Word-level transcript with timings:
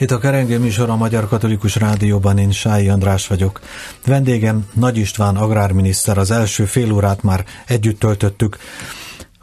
Itt 0.00 0.10
a 0.10 0.18
Kerengő 0.18 0.58
műsor 0.58 0.90
a 0.90 0.96
Magyar 0.96 1.28
Katolikus 1.28 1.76
Rádióban, 1.76 2.38
én 2.38 2.50
Sái 2.50 2.88
András 2.88 3.26
vagyok. 3.26 3.60
Vendégem 4.06 4.68
Nagy 4.74 4.96
István 4.96 5.36
agrárminiszter, 5.36 6.18
az 6.18 6.30
első 6.30 6.64
fél 6.64 6.92
órát 6.92 7.22
már 7.22 7.44
együtt 7.66 7.98
töltöttük. 7.98 8.58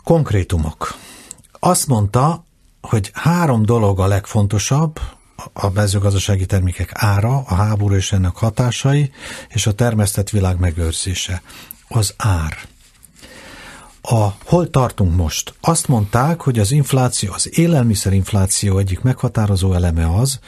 Konkrétumok. 0.04 0.96
Azt 1.60 1.88
mondta, 1.88 2.44
hogy 2.82 3.12
három 3.14 3.66
dolog 3.66 4.00
a 4.00 4.08
legfontosabb, 4.08 5.00
a 5.54 5.70
mezőgazdasági 5.70 6.46
termékek 6.46 6.92
ára, 6.94 7.44
a 7.48 7.54
háború 7.56 7.96
és 7.96 8.12
ennek 8.12 8.36
hatásai, 8.36 9.12
és 9.50 9.68
a 9.68 9.74
termesztett 9.74 10.30
világ 10.30 10.60
megőrzése. 10.60 11.42
Az 11.88 12.14
ár. 12.18 12.58
A, 14.08 14.38
hol 14.46 14.70
tartunk 14.70 15.16
most? 15.16 15.54
Azt 15.62 15.88
mondták, 15.88 16.42
hogy 16.42 16.60
az 16.60 16.72
infláció, 16.72 17.34
az 17.34 17.58
élelmiszerinfláció 17.58 18.78
egyik 18.78 19.02
meghatározó 19.02 19.74
eleme 19.74 20.16
az, 20.16 20.40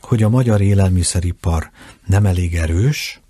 hogy 0.00 0.22
a 0.22 0.28
magyar 0.28 0.60
élelmiszeripar 0.60 1.70
nem 2.06 2.26
elég 2.26 2.56
erős, 2.56 3.20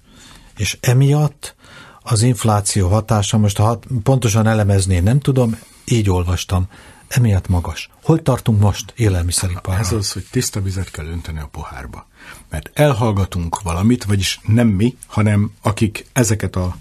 és 0.56 0.78
emiatt 0.80 1.54
az 2.02 2.22
infláció 2.22 2.88
hatása, 2.88 3.38
most 3.38 3.56
ha 3.56 3.78
pontosan 4.02 4.46
elemezni 4.46 4.98
nem 4.98 5.20
tudom, 5.20 5.58
így 5.84 6.10
olvastam, 6.10 6.66
emiatt 7.08 7.48
magas. 7.48 7.90
Hol 8.02 8.22
tartunk 8.22 8.60
most 8.60 8.92
élelmiszeripar? 8.96 9.78
Ez 9.78 9.92
az, 9.92 10.12
hogy 10.12 10.26
tiszta 10.30 10.60
vizet 10.60 10.90
kell 10.90 11.06
önteni 11.06 11.38
a 11.38 11.48
pohárba. 11.52 12.06
Mert 12.48 12.70
elhallgatunk 12.74 13.62
valamit, 13.62 14.04
vagyis 14.04 14.40
nem 14.46 14.68
mi, 14.68 14.96
hanem 15.06 15.52
akik 15.62 16.06
ezeket 16.12 16.56
a 16.56 16.76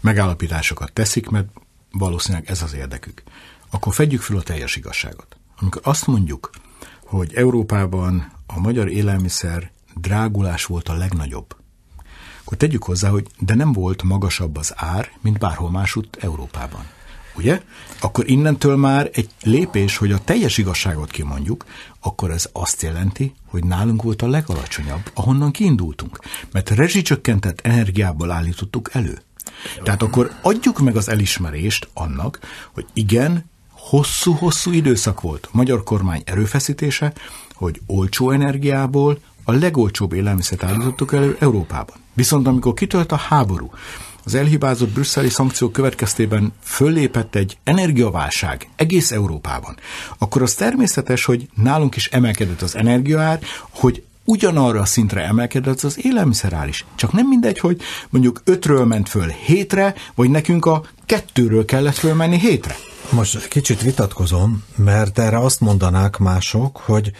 megállapításokat 0.00 0.92
teszik, 0.92 1.28
mert 1.28 1.48
valószínűleg 1.92 2.50
ez 2.50 2.62
az 2.62 2.74
érdekük. 2.74 3.22
Akkor 3.70 3.94
fedjük 3.94 4.20
fel 4.20 4.36
a 4.36 4.42
teljes 4.42 4.76
igazságot. 4.76 5.36
Amikor 5.58 5.82
azt 5.84 6.06
mondjuk, 6.06 6.50
hogy 7.04 7.34
Európában 7.34 8.32
a 8.46 8.60
magyar 8.60 8.88
élelmiszer 8.88 9.70
drágulás 9.94 10.64
volt 10.64 10.88
a 10.88 10.94
legnagyobb, 10.94 11.56
akkor 12.44 12.56
tegyük 12.56 12.84
hozzá, 12.84 13.08
hogy 13.08 13.26
de 13.38 13.54
nem 13.54 13.72
volt 13.72 14.02
magasabb 14.02 14.56
az 14.56 14.72
ár, 14.76 15.10
mint 15.20 15.38
bárhol 15.38 15.70
másutt 15.70 16.16
Európában. 16.20 16.86
Ugye? 17.36 17.62
Akkor 18.00 18.30
innentől 18.30 18.76
már 18.76 19.10
egy 19.12 19.30
lépés, 19.42 19.96
hogy 19.96 20.12
a 20.12 20.18
teljes 20.18 20.58
igazságot 20.58 21.10
kimondjuk, 21.10 21.64
akkor 22.00 22.30
ez 22.30 22.48
azt 22.52 22.82
jelenti, 22.82 23.34
hogy 23.46 23.64
nálunk 23.64 24.02
volt 24.02 24.22
a 24.22 24.28
legalacsonyabb, 24.28 25.10
ahonnan 25.14 25.50
kiindultunk. 25.50 26.18
Mert 26.52 26.70
rezsicsökkentett 26.70 27.60
energiából 27.60 28.30
állítottuk 28.30 28.90
elő. 28.92 29.22
Tehát 29.82 30.02
akkor 30.02 30.32
adjuk 30.42 30.78
meg 30.78 30.96
az 30.96 31.08
elismerést 31.08 31.88
annak, 31.94 32.38
hogy 32.72 32.86
igen, 32.92 33.50
hosszú-hosszú 33.70 34.70
időszak 34.72 35.20
volt 35.20 35.44
a 35.46 35.56
magyar 35.56 35.82
kormány 35.82 36.22
erőfeszítése, 36.24 37.12
hogy 37.54 37.80
olcsó 37.86 38.30
energiából 38.30 39.18
a 39.44 39.52
legolcsóbb 39.52 40.12
élelmiszert 40.12 40.62
állítottuk 40.62 41.12
elő 41.12 41.36
Európában. 41.40 41.96
Viszont 42.12 42.46
amikor 42.46 42.74
kitölt 42.74 43.12
a 43.12 43.16
háború, 43.16 43.70
az 44.24 44.34
elhibázott 44.34 44.88
brüsszeli 44.88 45.28
szankciók 45.28 45.72
következtében 45.72 46.52
föllépett 46.62 47.34
egy 47.34 47.58
energiaválság 47.64 48.68
egész 48.76 49.10
Európában, 49.10 49.76
akkor 50.18 50.42
az 50.42 50.54
természetes, 50.54 51.24
hogy 51.24 51.48
nálunk 51.54 51.96
is 51.96 52.06
emelkedett 52.06 52.62
az 52.62 52.76
energiaár, 52.76 53.40
hogy 53.70 54.04
ugyanarra 54.24 54.80
a 54.80 54.84
szintre 54.84 55.24
emelkedett 55.24 55.80
az 55.80 56.04
élelmiszerár 56.04 56.68
is. 56.68 56.84
Csak 56.94 57.12
nem 57.12 57.26
mindegy, 57.26 57.58
hogy 57.58 57.80
mondjuk 58.10 58.40
ötről 58.44 58.84
ment 58.84 59.08
föl 59.08 59.28
hétre, 59.28 59.94
vagy 60.14 60.30
nekünk 60.30 60.66
a 60.66 60.84
kettőről 61.06 61.64
kellett 61.64 61.96
fölmenni 61.96 62.38
hétre. 62.38 62.76
Most 63.10 63.48
kicsit 63.48 63.82
vitatkozom, 63.82 64.64
mert 64.76 65.18
erre 65.18 65.38
azt 65.38 65.60
mondanák 65.60 66.16
mások, 66.16 66.76
hogy, 66.76 67.12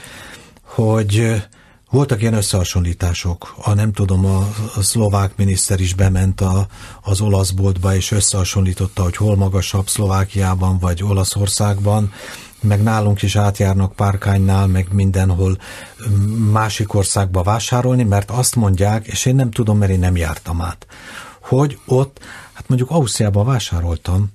hogy 0.63 1.43
voltak 1.91 2.21
ilyen 2.21 2.35
összehasonlítások. 2.35 3.55
A 3.63 3.75
nem 3.75 3.93
tudom, 3.93 4.27
a, 4.27 4.49
a 4.77 4.83
szlovák 4.83 5.37
miniszter 5.37 5.81
is 5.81 5.95
bement 5.95 6.41
a, 6.41 6.67
az 7.03 7.21
olasz 7.21 7.51
boltba, 7.51 7.95
és 7.95 8.11
összehasonlította, 8.11 9.03
hogy 9.03 9.17
hol 9.17 9.37
magasabb 9.37 9.89
Szlovákiában 9.89 10.79
vagy 10.79 11.03
Olaszországban, 11.03 12.13
meg 12.63 12.83
nálunk 12.83 13.23
is 13.23 13.37
átjárnak 13.37 13.93
párkánynál, 13.93 14.67
meg 14.67 14.93
mindenhol 14.93 15.59
másik 16.53 16.95
országba 16.95 17.43
vásárolni, 17.43 18.03
mert 18.03 18.31
azt 18.31 18.57
mondják, 18.57 19.07
és 19.07 19.25
én 19.25 19.35
nem 19.35 19.51
tudom, 19.51 19.79
mert 19.79 19.93
én 19.93 19.99
nem 19.99 20.17
jártam 20.17 20.61
át, 20.61 20.87
hogy 21.41 21.79
ott, 21.87 22.21
hát 22.53 22.69
mondjuk 22.69 22.91
Ausztriában 22.91 23.47
vásároltam, 23.47 24.31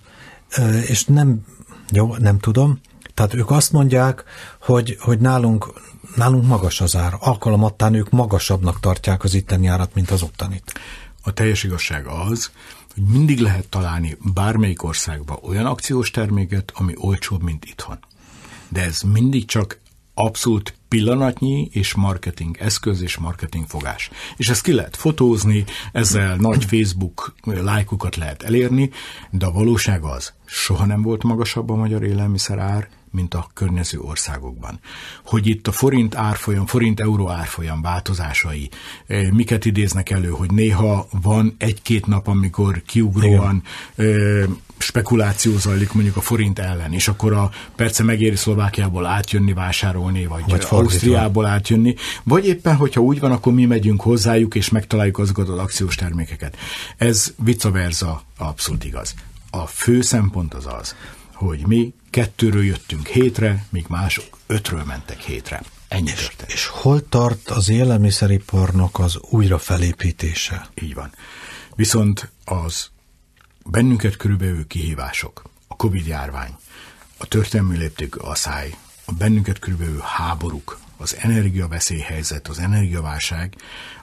és 0.87 1.05
nem, 1.05 1.45
jó, 1.91 2.15
nem 2.15 2.39
tudom, 2.39 2.79
tehát 3.13 3.33
ők 3.33 3.51
azt 3.51 3.71
mondják, 3.71 4.23
hogy, 4.61 4.97
hogy 4.99 5.19
nálunk, 5.19 5.73
nálunk 6.15 6.45
magas 6.47 6.81
az 6.81 6.95
ár. 6.95 7.13
Alkalomattán 7.19 7.93
ők 7.93 8.09
magasabbnak 8.09 8.79
tartják 8.79 9.23
az 9.23 9.33
itteni 9.33 9.67
árat, 9.67 9.93
mint 9.93 10.11
az 10.11 10.21
ottanit. 10.21 10.79
A 11.23 11.33
teljes 11.33 11.63
igazság 11.63 12.07
az, 12.07 12.51
hogy 12.93 13.03
mindig 13.03 13.39
lehet 13.39 13.67
találni 13.67 14.17
bármelyik 14.33 14.83
országba 14.83 15.39
olyan 15.41 15.65
akciós 15.65 16.11
terméket, 16.11 16.71
ami 16.75 16.93
olcsóbb, 16.95 17.43
mint 17.43 17.65
itthon 17.65 17.99
de 18.69 18.81
ez 18.81 19.01
mindig 19.01 19.45
csak 19.45 19.79
abszolút 20.13 20.73
pillanatnyi 20.87 21.69
és 21.71 21.93
marketing 21.93 22.57
eszköz 22.59 23.01
és 23.01 23.17
marketing 23.17 23.65
fogás. 23.67 24.09
És 24.37 24.49
ezt 24.49 24.61
ki 24.61 24.73
lehet 24.73 24.95
fotózni, 24.95 25.63
ezzel 25.91 26.35
nagy 26.35 26.65
Facebook 26.65 27.35
lájkokat 27.43 28.15
lehet 28.15 28.43
elérni, 28.43 28.89
de 29.31 29.45
a 29.45 29.51
valóság 29.51 30.03
az, 30.03 30.33
soha 30.45 30.85
nem 30.85 31.01
volt 31.01 31.23
magasabb 31.23 31.69
a 31.69 31.75
magyar 31.75 32.03
élelmiszer 32.03 32.59
ár, 32.59 32.89
mint 33.11 33.33
a 33.33 33.49
környező 33.53 33.99
országokban. 33.99 34.79
Hogy 35.25 35.47
itt 35.47 35.67
a 35.67 35.71
forint 35.71 36.15
árfolyam, 36.15 36.65
forint-euró 36.65 37.29
árfolyam 37.29 37.81
változásai 37.81 38.69
eh, 39.07 39.29
miket 39.29 39.65
idéznek 39.65 40.09
elő, 40.09 40.29
hogy 40.29 40.51
néha 40.51 41.07
van 41.21 41.55
egy-két 41.57 42.05
nap, 42.05 42.27
amikor 42.27 42.81
kiugróan 42.85 43.63
Igen 43.97 44.65
spekuláció 44.77 45.57
zajlik 45.57 45.93
mondjuk 45.93 46.15
a 46.15 46.21
forint 46.21 46.59
ellen, 46.59 46.93
és 46.93 47.07
akkor 47.07 47.33
a 47.33 47.51
perce 47.75 48.03
megéri 48.03 48.35
Szlovákiából 48.35 49.05
átjönni, 49.05 49.53
vásárolni, 49.53 50.25
vagy, 50.25 50.43
vagy 50.47 50.65
Ausztriából 50.69 51.45
átjönni, 51.45 51.95
vagy 52.23 52.47
éppen, 52.47 52.75
hogyha 52.75 53.01
úgy 53.01 53.19
van, 53.19 53.31
akkor 53.31 53.53
mi 53.53 53.65
megyünk 53.65 54.01
hozzájuk, 54.01 54.55
és 54.55 54.69
megtaláljuk 54.69 55.19
azokat 55.19 55.49
az 55.49 55.57
akciós 55.57 55.95
termékeket. 55.95 56.57
Ez 56.97 57.33
vice 57.43 57.69
versa 57.69 58.21
abszolút 58.37 58.83
igaz. 58.83 59.13
A 59.49 59.65
fő 59.65 60.01
szempont 60.01 60.53
az 60.53 60.65
az, 60.79 60.95
hogy 61.37 61.67
mi 61.67 61.93
kettőről 62.09 62.63
jöttünk 62.63 63.07
hétre, 63.07 63.65
míg 63.69 63.85
mások 63.87 64.37
ötről 64.47 64.83
mentek 64.83 65.19
hétre. 65.19 65.63
Ennyi 65.87 66.09
és, 66.09 66.31
és 66.47 66.67
hol 66.67 67.09
tart 67.09 67.49
az 67.49 67.69
élelmiszeriparnak 67.69 68.99
az 68.99 69.17
újrafelépítése? 69.29 70.67
Így 70.81 70.93
van. 70.93 71.11
Viszont 71.75 72.31
az 72.45 72.89
bennünket 73.65 74.17
körülbelül 74.17 74.67
kihívások, 74.67 75.49
a 75.67 75.75
Covid-járvány, 75.75 76.55
a 77.17 77.25
történelmi 77.25 77.77
léptékű 77.77 78.19
asszály, 78.19 78.75
a 79.05 79.11
bennünket 79.11 79.59
körülbelül 79.59 79.99
háborúk, 79.99 80.79
az 80.97 81.15
energiaveszélyhelyzet, 81.19 82.47
az 82.47 82.59
energiaválság, 82.59 83.55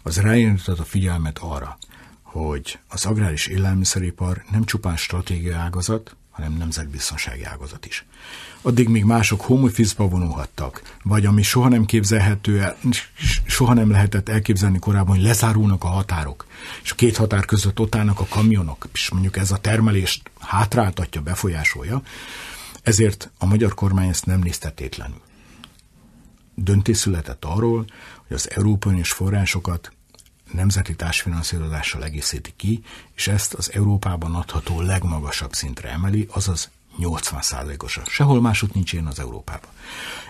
az 0.02 0.20
ráirányított 0.20 0.78
a 0.78 0.84
figyelmet 0.84 1.38
arra, 1.38 1.78
hogy 2.22 2.78
az 2.88 3.04
agráris 3.06 3.46
élelmiszeripar 3.46 4.44
nem 4.50 4.64
csupán 4.64 4.96
stratégiai 4.96 5.54
ágazat, 5.54 6.16
hanem 6.34 6.52
nemzetbiztonsági 6.52 7.44
ágazat 7.44 7.86
is. 7.86 8.04
Addig 8.62 8.88
még 8.88 9.04
mások 9.04 9.40
home 9.40 9.62
office-ba 9.62 10.08
vonulhattak, 10.08 10.96
vagy 11.02 11.26
ami 11.26 11.42
soha 11.42 11.68
nem 11.68 11.84
képzelhető 11.84 12.60
el, 12.60 12.76
soha 13.46 13.74
nem 13.74 13.90
lehetett 13.90 14.28
elképzelni 14.28 14.78
korábban, 14.78 15.16
hogy 15.16 15.24
lezárulnak 15.24 15.84
a 15.84 15.88
határok, 15.88 16.46
és 16.82 16.90
a 16.90 16.94
két 16.94 17.16
határ 17.16 17.44
között 17.44 17.80
ott 17.80 17.94
állnak 17.94 18.20
a 18.20 18.26
kamionok, 18.28 18.88
és 18.92 19.10
mondjuk 19.10 19.36
ez 19.36 19.50
a 19.50 19.56
termelést 19.56 20.30
hátráltatja, 20.40 21.20
befolyásolja, 21.20 22.02
ezért 22.82 23.30
a 23.38 23.46
magyar 23.46 23.74
kormány 23.74 24.08
ezt 24.08 24.26
nem 24.26 24.40
nézte 24.40 24.70
tétlenül. 24.70 25.20
Döntés 26.54 26.96
született 26.96 27.44
arról, 27.44 27.84
hogy 28.26 28.36
az 28.36 28.50
európai 28.50 28.98
és 28.98 29.12
forrásokat 29.12 29.92
nemzeti 30.54 30.96
társfinanszírozással 30.96 32.04
egészíti 32.04 32.52
ki, 32.56 32.82
és 33.14 33.28
ezt 33.28 33.54
az 33.54 33.72
Európában 33.72 34.34
adható 34.34 34.80
legmagasabb 34.80 35.52
szintre 35.52 35.90
emeli, 35.90 36.26
azaz 36.30 36.70
80%-osan. 36.98 38.04
Sehol 38.04 38.40
másút 38.40 38.74
nincs 38.74 38.92
ilyen 38.92 39.06
az 39.06 39.18
Európában. 39.18 39.70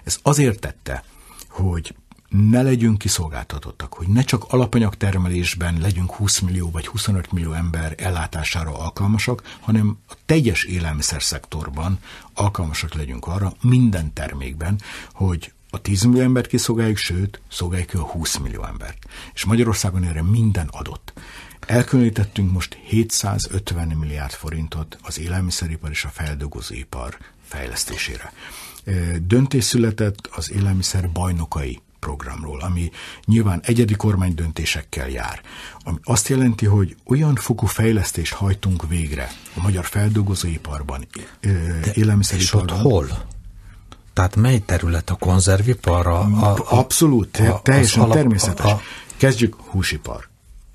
Ez 0.04 0.18
azért 0.22 0.60
tette, 0.60 1.04
hogy 1.48 1.94
ne 2.28 2.62
legyünk 2.62 2.98
kiszolgáltatottak, 2.98 3.92
hogy 3.94 4.08
ne 4.08 4.22
csak 4.22 4.44
alapanyagtermelésben 4.52 5.80
legyünk 5.80 6.12
20 6.12 6.38
millió 6.38 6.70
vagy 6.70 6.86
25 6.86 7.32
millió 7.32 7.52
ember 7.52 7.94
ellátására 7.96 8.78
alkalmasak, 8.78 9.56
hanem 9.60 9.98
a 10.08 10.14
teljes 10.26 10.64
élelmiszer 10.64 11.22
szektorban 11.22 11.98
alkalmasak 12.34 12.94
legyünk 12.94 13.26
arra, 13.26 13.52
minden 13.60 14.12
termékben, 14.12 14.80
hogy 15.12 15.52
a 15.74 15.78
10 15.78 16.02
millió 16.02 16.20
embert 16.22 16.46
kiszolgáljuk, 16.46 16.96
sőt, 16.96 17.40
szolgáljuk 17.50 17.94
a 17.94 17.98
20 17.98 18.36
millió 18.36 18.64
embert. 18.64 18.98
És 19.34 19.44
Magyarországon 19.44 20.04
erre 20.04 20.22
minden 20.22 20.68
adott. 20.70 21.12
Elkülönítettünk 21.66 22.52
most 22.52 22.78
750 22.84 23.88
milliárd 23.88 24.32
forintot 24.32 24.98
az 25.02 25.18
élelmiszeripar 25.18 25.90
és 25.90 26.04
a 26.04 26.08
feldolgozóipar 26.08 27.16
fejlesztésére. 27.44 28.32
Döntés 29.22 29.64
született 29.64 30.28
az 30.32 30.52
élelmiszer 30.52 31.10
bajnokai 31.10 31.80
programról, 31.98 32.60
ami 32.60 32.90
nyilván 33.24 33.60
egyedi 33.62 33.94
kormány 33.94 34.34
döntésekkel 34.34 35.08
jár. 35.08 35.40
Ami 35.84 35.98
azt 36.02 36.28
jelenti, 36.28 36.66
hogy 36.66 36.96
olyan 37.04 37.34
fokú 37.34 37.66
fejlesztést 37.66 38.32
hajtunk 38.32 38.88
végre 38.88 39.30
a 39.54 39.60
magyar 39.62 39.84
feldolgozóiparban, 39.84 41.06
élelmiszeriparban. 41.94 42.76
És 42.76 42.82
ott 42.82 42.90
hol? 42.90 43.32
Tehát 44.14 44.36
mely 44.36 44.58
terület 44.58 45.10
a 45.10 45.14
konzervipar? 45.14 46.06
A, 46.06 46.20
a, 46.20 46.64
Abszolút, 46.68 47.36
a, 47.36 47.60
teljesen 47.62 48.02
alap, 48.02 48.14
természetes. 48.14 48.66
A, 48.66 48.70
a, 48.70 48.80
Kezdjük 49.16 49.54
húsipar 49.54 50.28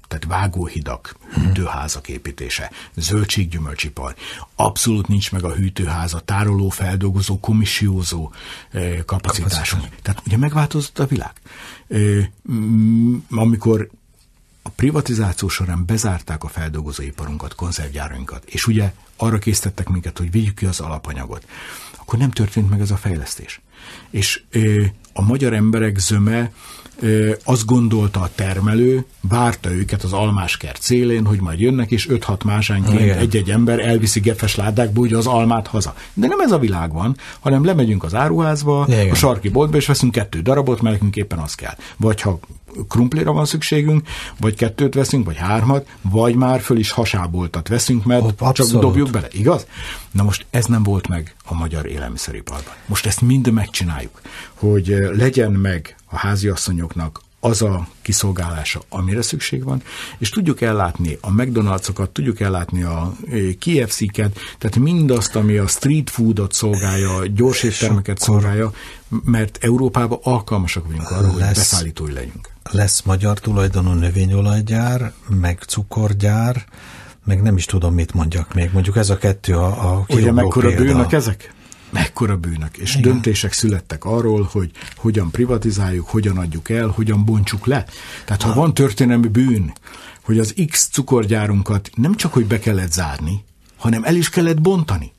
tehát 0.09 0.25
vágóhidak, 0.25 1.15
hűtőházak 1.33 2.07
építése, 2.07 2.71
zöldséggyümölcsipar. 2.95 4.15
Abszolút 4.55 5.07
nincs 5.07 5.31
meg 5.31 5.43
a 5.43 5.53
hűtőház, 5.53 6.13
a 6.13 6.19
tároló, 6.19 6.69
feldolgozó, 6.69 7.39
komissiózó 7.39 8.31
eh, 8.71 8.99
kapacitásunk. 9.05 9.95
Tehát 10.01 10.21
ugye 10.25 10.37
megváltozott 10.37 10.99
a 10.99 11.05
világ. 11.05 11.33
Eh, 11.87 12.27
amikor 13.29 13.89
a 14.61 14.69
privatizáció 14.69 15.47
során 15.47 15.85
bezárták 15.85 16.43
a 16.43 16.47
feldolgozóiparunkat, 16.47 17.55
konzervgyárainkat, 17.55 18.43
és 18.45 18.67
ugye 18.67 18.93
arra 19.15 19.37
készítettek 19.37 19.89
minket, 19.89 20.17
hogy 20.17 20.31
vigyük 20.31 20.55
ki 20.55 20.65
az 20.65 20.79
alapanyagot, 20.79 21.45
akkor 22.09 22.21
nem 22.21 22.31
történt 22.31 22.69
meg 22.69 22.79
ez 22.79 22.91
a 22.91 22.95
fejlesztés. 22.95 23.61
És 24.09 24.41
a 25.13 25.21
magyar 25.21 25.53
emberek 25.53 25.97
zöme 25.97 26.51
azt 27.43 27.65
gondolta 27.65 28.19
a 28.19 28.29
termelő, 28.35 29.05
várta 29.21 29.71
őket 29.71 30.03
az 30.03 30.13
almáskert 30.13 30.81
szélén, 30.81 31.25
hogy 31.25 31.41
majd 31.41 31.59
jönnek, 31.59 31.91
és 31.91 32.07
5-6 32.11 32.45
másánként 32.45 33.15
egy-egy 33.15 33.49
ember 33.49 33.79
elviszi 33.79 34.19
gefes 34.19 34.55
ládákba 34.55 35.01
ugye 35.01 35.17
az 35.17 35.27
almát 35.27 35.67
haza. 35.67 35.93
De 36.13 36.27
nem 36.27 36.39
ez 36.39 36.51
a 36.51 36.59
világ 36.59 36.93
van, 36.93 37.17
hanem 37.39 37.65
lemegyünk 37.65 38.03
az 38.03 38.15
áruházba, 38.15 38.85
Igen. 38.87 39.09
a 39.09 39.15
sarki 39.15 39.49
boltba, 39.49 39.77
és 39.77 39.85
veszünk 39.85 40.11
kettő 40.11 40.41
darabot, 40.41 40.81
mert 40.81 40.95
nekünk 40.95 41.15
éppen 41.15 41.39
az 41.39 41.55
kell. 41.55 41.75
Vagy 41.97 42.21
ha 42.21 42.39
krumplira 42.87 43.31
van 43.31 43.45
szükségünk, 43.45 44.07
vagy 44.39 44.55
kettőt 44.55 44.93
veszünk, 44.93 45.25
vagy 45.25 45.37
hármat, 45.37 45.87
vagy 46.01 46.35
már 46.35 46.61
föl 46.61 46.77
is 46.77 46.91
hasáboltat 46.91 47.67
veszünk, 47.67 48.05
mert 48.05 48.41
Abszolút. 48.41 48.71
csak 48.71 48.81
dobjuk 48.81 49.09
bele, 49.09 49.27
igaz? 49.31 49.67
Na 50.11 50.23
most 50.23 50.45
ez 50.49 50.65
nem 50.65 50.83
volt 50.83 51.07
meg 51.07 51.35
a 51.45 51.53
magyar 51.53 51.85
élelmiszeriparban. 51.85 52.73
Most 52.85 53.05
ezt 53.05 53.21
mind 53.21 53.51
megcsináljuk, 53.51 54.21
hogy 54.53 54.95
legyen 55.11 55.51
meg 55.51 55.95
a 56.05 56.17
háziasszonyoknak 56.17 57.21
az 57.39 57.61
a 57.61 57.87
kiszolgálása, 58.01 58.81
amire 58.89 59.21
szükség 59.21 59.63
van, 59.63 59.81
és 60.17 60.29
tudjuk 60.29 60.61
ellátni 60.61 61.17
a 61.21 61.31
McDonald'sokat, 61.31 62.09
tudjuk 62.11 62.39
ellátni 62.39 62.83
a 62.83 63.13
KFC-ket, 63.59 64.39
tehát 64.57 64.75
mindazt, 64.75 65.35
ami 65.35 65.57
a 65.57 65.67
street 65.67 66.09
foodot 66.09 66.53
szolgálja, 66.53 67.15
a 67.15 67.25
gyors 67.25 67.63
éttermeket 67.63 68.19
szolgálja, 68.19 68.71
mert 69.23 69.57
Európában 69.61 70.19
alkalmasak 70.23 70.85
vagyunk 70.85 71.09
arra, 71.09 71.21
lesz, 71.21 71.31
hogy 71.31 71.41
beszállítói 71.41 72.13
legyünk. 72.13 72.49
Lesz 72.71 73.01
magyar 73.01 73.39
tulajdonú 73.39 73.91
növényolajgyár, 73.91 75.13
meg 75.39 75.59
cukorgyár, 75.67 76.65
meg 77.25 77.41
nem 77.41 77.57
is 77.57 77.65
tudom, 77.65 77.93
mit 77.93 78.13
mondjak 78.13 78.53
még. 78.53 78.69
Mondjuk 78.73 78.97
ez 78.97 79.09
a 79.09 79.17
kettő 79.17 79.53
a, 79.53 79.93
a 79.93 80.05
Ugye 80.07 80.31
mekkora 80.31 80.75
bűnök 80.75 81.11
ezek? 81.11 81.53
Mekkora 81.89 82.37
bűnök, 82.37 82.77
és 82.77 82.95
Igen. 82.95 83.11
döntések 83.11 83.53
születtek 83.53 84.05
arról, 84.05 84.49
hogy 84.51 84.71
hogyan 84.95 85.31
privatizáljuk, 85.31 86.07
hogyan 86.07 86.37
adjuk 86.37 86.69
el, 86.69 86.87
hogyan 86.87 87.25
bontsuk 87.25 87.65
le. 87.65 87.85
Tehát 88.25 88.41
ha 88.41 88.53
van 88.53 88.73
történelmi 88.73 89.27
bűn, 89.27 89.73
hogy 90.21 90.39
az 90.39 90.53
X 90.67 90.87
cukorgyárunkat 90.91 91.89
nem 91.95 92.15
csak, 92.15 92.33
hogy 92.33 92.45
be 92.45 92.59
kellett 92.59 92.91
zárni, 92.91 93.43
hanem 93.77 94.03
el 94.03 94.15
is 94.15 94.29
kellett 94.29 94.61
bontani. 94.61 95.11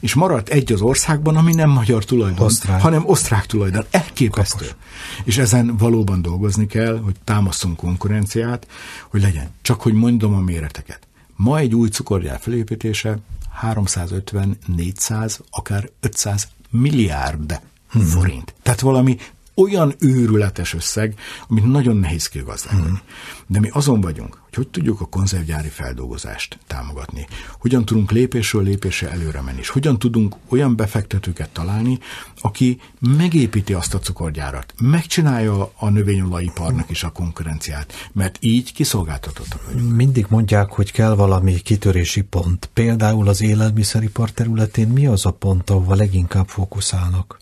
És 0.00 0.14
maradt 0.14 0.48
egy 0.48 0.72
az 0.72 0.80
országban, 0.80 1.36
ami 1.36 1.54
nem 1.54 1.70
magyar 1.70 2.04
tulajdon, 2.04 2.46
osztrák. 2.46 2.80
hanem 2.80 3.02
osztrák 3.06 3.46
tulajdon. 3.46 3.84
Elképesztő. 3.90 4.64
Kapos. 4.64 4.76
És 5.24 5.38
ezen 5.38 5.76
valóban 5.76 6.22
dolgozni 6.22 6.66
kell, 6.66 7.00
hogy 7.04 7.14
támaszunk 7.24 7.76
konkurenciát, 7.76 8.66
hogy 9.08 9.22
legyen. 9.22 9.50
Csak 9.62 9.80
hogy 9.80 9.92
mondom 9.92 10.34
a 10.34 10.40
méreteket. 10.40 11.06
Ma 11.36 11.58
egy 11.58 11.74
új 11.74 11.88
cukorgyár 11.88 12.38
felépítése 12.40 13.18
350, 13.60 14.58
400, 14.66 15.40
akár 15.50 15.90
500 16.00 16.48
milliárd 16.70 17.60
forint. 17.88 18.54
Tehát 18.62 18.80
valami 18.80 19.16
olyan 19.54 19.94
őrületes 19.98 20.74
összeg, 20.74 21.14
amit 21.48 21.64
nagyon 21.64 21.96
nehéz 21.96 22.28
kigazdálni. 22.28 22.86
Hmm. 22.86 23.00
De 23.46 23.60
mi 23.60 23.68
azon 23.72 24.00
vagyunk, 24.00 24.40
hogy 24.44 24.54
hogy 24.54 24.68
tudjuk 24.68 25.00
a 25.00 25.04
konzervgyári 25.06 25.68
feldolgozást 25.68 26.58
támogatni, 26.66 27.26
hogyan 27.60 27.84
tudunk 27.84 28.10
lépésről 28.10 28.62
lépésre 28.62 29.10
előre 29.10 29.40
menni, 29.40 29.58
és 29.58 29.68
hogyan 29.68 29.98
tudunk 29.98 30.36
olyan 30.48 30.76
befektetőket 30.76 31.50
találni, 31.50 31.98
aki 32.40 32.80
megépíti 33.00 33.72
azt 33.72 33.94
a 33.94 33.98
cukorgyárat, 33.98 34.74
megcsinálja 34.80 35.72
a 35.76 35.88
növényolajiparnak 35.88 36.90
is 36.90 37.04
a 37.04 37.10
konkurenciát, 37.10 37.92
mert 38.12 38.36
így 38.40 38.72
kiszolgáltatottak 38.72 39.66
vagyunk. 39.66 39.96
Mindig 39.96 40.26
mondják, 40.28 40.70
hogy 40.70 40.92
kell 40.92 41.14
valami 41.14 41.54
kitörési 41.54 42.22
pont. 42.22 42.70
Például 42.72 43.28
az 43.28 43.42
élelmiszeripar 43.42 44.30
területén 44.30 44.88
mi 44.88 45.06
az 45.06 45.26
a 45.26 45.30
pont, 45.30 45.70
ahova 45.70 45.94
leginkább 45.94 46.48
fókuszálnak? 46.48 47.40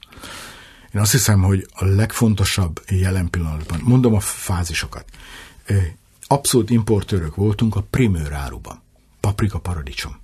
Én 0.94 1.00
azt 1.00 1.12
hiszem, 1.12 1.42
hogy 1.42 1.66
a 1.72 1.84
legfontosabb 1.84 2.82
jelen 2.88 3.30
pillanatban, 3.30 3.80
mondom 3.82 4.14
a 4.14 4.20
fázisokat, 4.20 5.04
abszolút 6.26 6.70
importőrök 6.70 7.34
voltunk 7.34 7.76
a 7.76 7.86
primőr 7.90 8.32
áruban. 8.32 8.82
Paprika 9.20 9.58
paradicsom. 9.58 10.18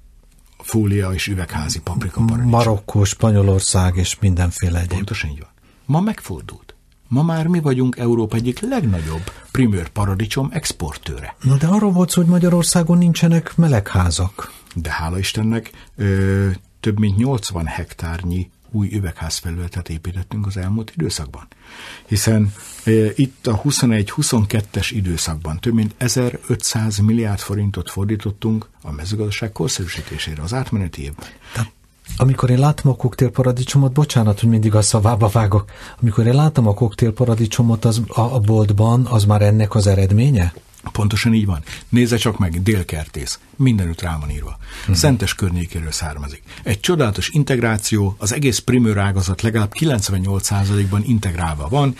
Fólia 0.58 1.12
és 1.12 1.26
üvegházi 1.26 1.80
paprika 1.80 2.20
paradicsom. 2.20 2.50
Marokkó, 2.50 3.04
Spanyolország 3.04 3.96
és 3.96 4.18
mindenféle 4.20 4.78
egyéb. 4.78 4.90
Pontosan 4.90 5.30
így 5.30 5.38
van. 5.38 5.50
Ma 5.84 6.00
megfordult. 6.00 6.74
Ma 7.08 7.22
már 7.22 7.46
mi 7.46 7.60
vagyunk 7.60 7.96
Európa 7.96 8.36
egyik 8.36 8.60
legnagyobb 8.60 9.30
primőr 9.50 9.88
paradicsom 9.88 10.48
exportőre. 10.52 11.36
Na 11.42 11.56
de 11.56 11.66
arról 11.66 11.92
volt 11.92 12.10
szó, 12.10 12.20
hogy 12.20 12.30
Magyarországon 12.30 12.98
nincsenek 12.98 13.56
melegházak. 13.56 14.52
De 14.74 14.90
hála 14.90 15.18
Istennek 15.18 15.70
ö, 15.96 16.48
több 16.80 16.98
mint 16.98 17.16
80 17.16 17.66
hektárnyi 17.66 18.50
új 18.76 18.88
üvegházfelületet 18.92 19.88
építettünk 19.88 20.46
az 20.46 20.56
elmúlt 20.56 20.92
időszakban. 20.96 21.46
Hiszen 22.06 22.52
e, 22.84 22.90
itt 23.14 23.46
a 23.46 23.60
21-22-es 23.62 24.88
időszakban 24.90 25.60
több 25.60 25.74
mint 25.74 25.94
1500 25.96 26.98
milliárd 26.98 27.38
forintot 27.38 27.90
fordítottunk 27.90 28.68
a 28.82 28.92
mezőgazdaság 28.92 29.52
korszerűsítésére 29.52 30.42
az 30.42 30.54
átmeneti 30.54 31.02
évben. 31.02 31.26
Amikor 32.16 32.50
én 32.50 32.58
látom 32.58 32.92
a 32.92 32.96
koktélparadicsomot, 32.96 33.92
bocsánat, 33.92 34.40
hogy 34.40 34.48
mindig 34.48 34.74
a 34.74 34.82
szavába 34.82 35.28
vágok, 35.28 35.64
amikor 36.00 36.26
én 36.26 36.34
látom 36.34 36.66
a 36.66 36.74
koktélparadicsomot 36.74 37.84
az, 37.84 38.02
a, 38.08 38.20
a 38.20 38.38
boltban, 38.38 39.06
az 39.06 39.24
már 39.24 39.42
ennek 39.42 39.74
az 39.74 39.86
eredménye? 39.86 40.54
Pontosan 40.92 41.34
így 41.34 41.46
van. 41.46 41.62
Nézze 41.88 42.16
csak 42.16 42.38
meg, 42.38 42.62
délkertész. 42.62 43.38
Mindenütt 43.56 44.00
rá 44.00 44.18
van 44.18 44.30
írva. 44.30 44.58
Uh-huh. 44.80 44.96
Szentes 44.96 45.34
környékéről 45.34 45.92
származik. 45.92 46.42
Egy 46.62 46.80
csodálatos 46.80 47.28
integráció, 47.28 48.16
az 48.18 48.32
egész 48.32 48.58
primőr 48.58 48.98
ágazat 48.98 49.42
legalább 49.42 49.72
98%-ban 49.78 51.02
integrálva 51.04 51.68
van, 51.68 51.96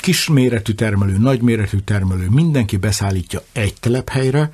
kisméretű 0.00 0.72
termelő, 0.72 1.18
nagyméretű 1.18 1.78
termelő, 1.78 2.28
mindenki 2.28 2.76
beszállítja 2.76 3.42
egy 3.52 3.74
telephelyre, 3.80 4.50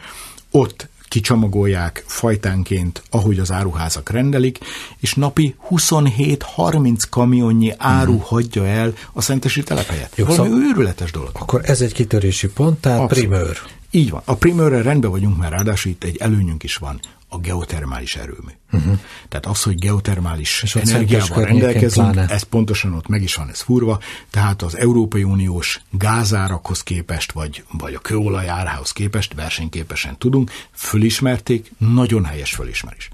ott 0.51 0.89
kicsomagolják 1.17 2.05
fajtánként, 2.07 3.03
ahogy 3.11 3.39
az 3.39 3.53
áruházak 3.53 4.11
rendelik, 4.11 4.59
és 5.01 5.15
napi 5.15 5.55
27-30 5.71 7.03
kamionnyi 7.11 7.73
áru 7.79 8.13
mm. 8.13 8.21
hagyja 8.21 8.67
el 8.67 8.95
a 9.13 9.21
szentesi 9.21 9.63
telephelyet. 9.63 10.13
Jó, 10.17 10.25
Valami 10.25 10.49
szóval 10.49 10.65
őrületes 10.65 11.11
dolog. 11.11 11.31
Akkor 11.33 11.61
ez 11.65 11.81
egy 11.81 11.93
kitörési 11.93 12.49
pont, 12.49 12.81
tehát 12.81 13.01
Abszolút. 13.01 13.29
primőr. 13.29 13.59
Így 13.97 14.11
van. 14.11 14.23
A 14.25 14.35
primőrrel 14.35 14.83
rendben 14.83 15.11
vagyunk, 15.11 15.37
mert 15.37 15.53
ráadásul 15.53 15.91
itt 15.91 16.05
egy 16.05 16.17
előnyünk 16.17 16.63
is 16.63 16.77
van 16.77 17.01
a 17.29 17.39
geotermális 17.39 18.17
erőmű. 18.17 18.53
Uh-huh. 18.73 18.99
Tehát 19.29 19.47
az, 19.47 19.63
hogy 19.63 19.79
geotermális 19.79 20.63
És 20.63 20.75
energiával 20.75 21.45
rendelkezünk, 21.45 22.11
pláne. 22.11 22.33
ez 22.33 22.43
pontosan 22.43 22.95
ott 22.95 23.09
meg 23.09 23.23
is 23.23 23.35
van 23.35 23.49
ez 23.49 23.61
furva, 23.61 23.99
tehát 24.31 24.63
az 24.63 24.77
Európai 24.77 25.23
Uniós 25.23 25.81
gázárakhoz 25.91 26.83
képest, 26.83 27.33
vagy, 27.33 27.65
vagy 27.79 27.95
a 27.95 27.99
kőolaj 27.99 28.49
árához 28.49 28.93
képest 28.93 29.35
versenyképesen 29.35 30.19
tudunk, 30.19 30.51
fölismerték, 30.73 31.73
nagyon 31.79 32.25
helyes 32.25 32.55
fölismerés. 32.55 33.09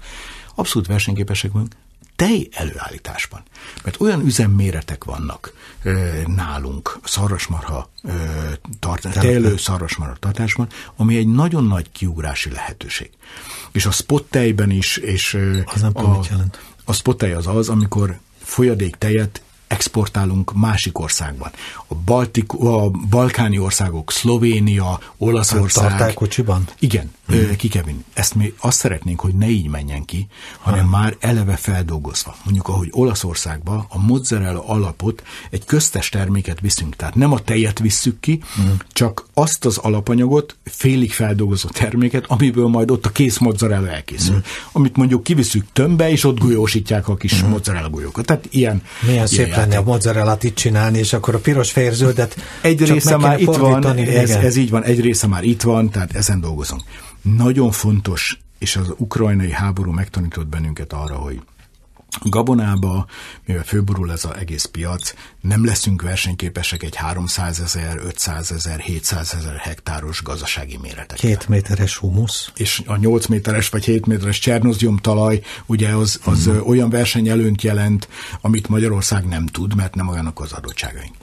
Abszolút 0.55 0.87
versenyképesek 0.87 1.51
vagyunk, 1.51 1.75
tej 2.15 2.49
előállításban. 2.51 3.41
Mert 3.83 4.01
olyan 4.01 4.21
üzemméretek 4.25 5.03
vannak 5.03 5.53
ö, 5.83 6.21
nálunk 6.25 6.99
szarvasmarha 7.03 7.89
tartás, 8.79 9.13
tejlő 9.13 9.57
szarvasmarha 9.57 10.15
tartásban, 10.15 10.67
ami 10.95 11.17
egy 11.17 11.27
nagyon 11.27 11.63
nagy 11.63 11.91
kiugrási 11.91 12.49
lehetőség. 12.49 13.09
És 13.71 13.85
a 13.85 13.91
spot 13.91 14.23
tejben 14.23 14.69
is, 14.69 14.97
és 14.97 15.37
az 15.65 15.81
nem 15.81 15.91
a, 15.93 16.17
mit 16.17 16.27
jelent. 16.27 16.59
a 16.83 16.93
spot 16.93 17.17
tej 17.17 17.33
az 17.33 17.47
az, 17.47 17.69
amikor 17.69 18.19
folyadék 18.43 18.95
tejet 18.95 19.41
exportálunk 19.67 20.53
másik 20.53 20.99
országban. 20.99 21.51
A, 21.87 21.95
Baltik, 21.95 22.53
a 22.53 22.89
balkáni 22.89 23.57
országok, 23.57 24.11
Szlovénia, 24.11 24.99
Olaszország. 25.17 25.89
Tartál 25.89 26.13
kocsiban? 26.13 26.67
Igen, 26.79 27.11
hmm. 27.27 27.55
ki 27.55 27.67
kell 27.67 27.83
vinni. 27.83 28.03
Ezt 28.13 28.35
mi 28.35 28.53
azt 28.59 28.77
szeretnénk, 28.77 29.19
hogy 29.19 29.33
ne 29.33 29.47
így 29.47 29.67
menjen 29.67 30.05
ki, 30.05 30.27
hanem 30.59 30.81
hmm. 30.81 30.89
már 30.89 31.15
eleve 31.19 31.55
feldolgozva. 31.55 32.35
Mondjuk, 32.43 32.67
ahogy 32.67 32.87
Olaszországba 32.91 33.85
a 33.89 33.99
mozzarella 33.99 34.67
alapot 34.67 35.23
egy 35.49 35.65
köztes 35.65 36.09
terméket 36.09 36.59
viszünk. 36.59 36.95
Tehát 36.95 37.15
nem 37.15 37.31
a 37.31 37.39
tejet 37.39 37.79
visszük 37.79 38.19
ki, 38.19 38.39
hmm. 38.55 38.77
csak 38.91 39.25
azt 39.33 39.65
az 39.65 39.77
alapanyagot, 39.77 40.55
félig 40.63 41.13
feldolgozott 41.13 41.71
terméket, 41.71 42.25
amiből 42.27 42.67
majd 42.67 42.91
ott 42.91 43.05
a 43.05 43.09
kész 43.09 43.37
mozzarella 43.37 43.89
elkészül. 43.89 44.33
Hmm. 44.33 44.43
Amit 44.71 44.95
mondjuk 44.95 45.23
kiviszük 45.23 45.65
tömbbe, 45.73 46.09
és 46.11 46.23
ott 46.23 46.39
golyósítják 46.39 47.07
a 47.07 47.15
kis 47.15 47.41
hmm. 47.41 47.49
mozzarella 47.49 47.89
golyókat. 47.89 48.25
Tehát 48.25 48.47
ilyen. 48.49 48.81
Milyen 49.01 49.27
szép 49.27 49.53
lenne 49.63 49.77
a 49.77 49.83
mozzarellát 49.83 50.43
itt 50.43 50.55
csinálni, 50.55 50.97
és 50.97 51.13
akkor 51.13 51.35
a 51.35 51.39
piros 51.39 51.71
fehér 51.71 51.93
zöldet 51.93 52.35
egy 52.61 52.85
része 52.85 53.17
már 53.17 53.39
itt 53.39 53.55
van, 53.55 53.85
ez, 53.97 54.29
ez 54.29 54.55
így 54.55 54.69
van, 54.69 54.83
egy 54.83 54.99
része 54.99 55.27
már 55.27 55.43
itt 55.43 55.61
van, 55.61 55.89
tehát 55.89 56.15
ezen 56.15 56.41
dolgozunk. 56.41 56.81
Nagyon 57.21 57.71
fontos, 57.71 58.39
és 58.59 58.75
az 58.75 58.93
ukrajnai 58.97 59.51
háború 59.51 59.91
megtanított 59.91 60.47
bennünket 60.47 60.93
arra, 60.93 61.15
hogy 61.15 61.41
Gabonába, 62.21 63.05
mivel 63.45 63.63
főborul 63.63 64.11
ez 64.11 64.25
az 64.25 64.35
egész 64.39 64.65
piac, 64.65 65.13
nem 65.41 65.65
leszünk 65.65 66.01
versenyképesek 66.01 66.83
egy 66.83 66.95
300 66.95 67.59
ezer, 67.59 67.97
500 67.97 68.51
ezer, 68.51 68.79
700 68.79 69.33
ezer 69.33 69.55
hektáros 69.55 70.23
gazdasági 70.23 70.77
méretek. 70.81 71.17
Két 71.17 71.47
méteres 71.47 71.97
humusz. 71.97 72.51
És 72.55 72.81
a 72.85 72.97
8 72.97 73.25
méteres 73.25 73.69
vagy 73.69 73.85
7 73.85 74.05
méteres 74.05 74.39
csernozium 74.39 74.97
talaj, 74.97 75.41
ugye 75.65 75.89
az, 75.89 76.19
az 76.23 76.45
hmm. 76.45 76.67
olyan 76.67 76.89
versenyelőnt 76.89 77.61
jelent, 77.61 78.07
amit 78.41 78.67
Magyarország 78.67 79.25
nem 79.25 79.45
tud, 79.45 79.75
mert 79.75 79.95
nem 79.95 80.07
olyanok 80.07 80.41
az 80.41 80.51
adottságaink. 80.51 81.15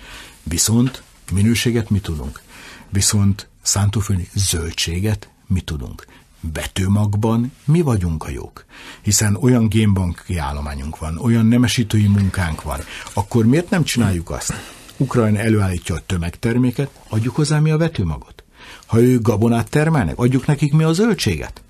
Viszont 0.43 1.03
minőséget 1.33 1.91
mi 1.91 2.01
tudunk. 2.01 2.41
Viszont 2.89 3.49
szántóföldi 3.63 4.29
zöldséget 4.35 5.29
mi 5.47 5.61
tudunk 5.61 6.07
betőmagban 6.41 7.53
mi 7.65 7.81
vagyunk 7.81 8.25
a 8.25 8.31
jók. 8.31 8.65
Hiszen 9.03 9.37
olyan 9.37 9.69
génbanki 9.69 10.37
állományunk 10.37 10.99
van, 10.99 11.19
olyan 11.19 11.47
nemesítői 11.47 12.07
munkánk 12.07 12.63
van, 12.63 12.81
akkor 13.13 13.47
miért 13.47 13.71
nem 13.71 13.85
csináljuk 13.85 14.31
azt? 14.31 14.55
Ukrajna 14.97 15.39
előállítja 15.39 15.95
a 15.95 16.03
tömegterméket, 16.07 16.91
adjuk 17.09 17.37
hozzá 17.37 17.59
mi 17.59 17.71
a 17.71 17.77
vetőmagot. 17.77 18.45
Ha 18.87 19.01
ők 19.01 19.23
gabonát 19.23 19.71
termelnek, 19.71 20.19
adjuk 20.19 20.47
nekik 20.47 20.73
mi 20.73 20.83
a 20.83 20.93
zöldséget. 20.93 21.63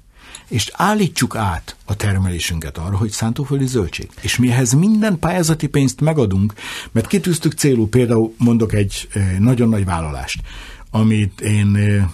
És 0.49 0.71
állítsuk 0.73 1.37
át 1.37 1.77
a 1.85 1.97
termelésünket 1.97 2.79
arra, 2.79 2.97
hogy 2.97 3.11
szántóföldi 3.11 3.67
zöldség. 3.67 4.09
És 4.21 4.39
mi 4.39 4.50
ehhez 4.50 4.73
minden 4.73 5.19
pályázati 5.19 5.67
pénzt 5.67 6.00
megadunk, 6.00 6.55
mert 6.93 7.07
kitűztük 7.07 7.53
célul, 7.53 7.89
például 7.89 8.35
mondok 8.37 8.73
egy 8.73 9.09
eh, 9.12 9.37
nagyon 9.39 9.69
nagy 9.69 9.85
vállalást, 9.85 10.43
amit 10.91 11.41
én 11.41 11.77
eh, 11.77 12.05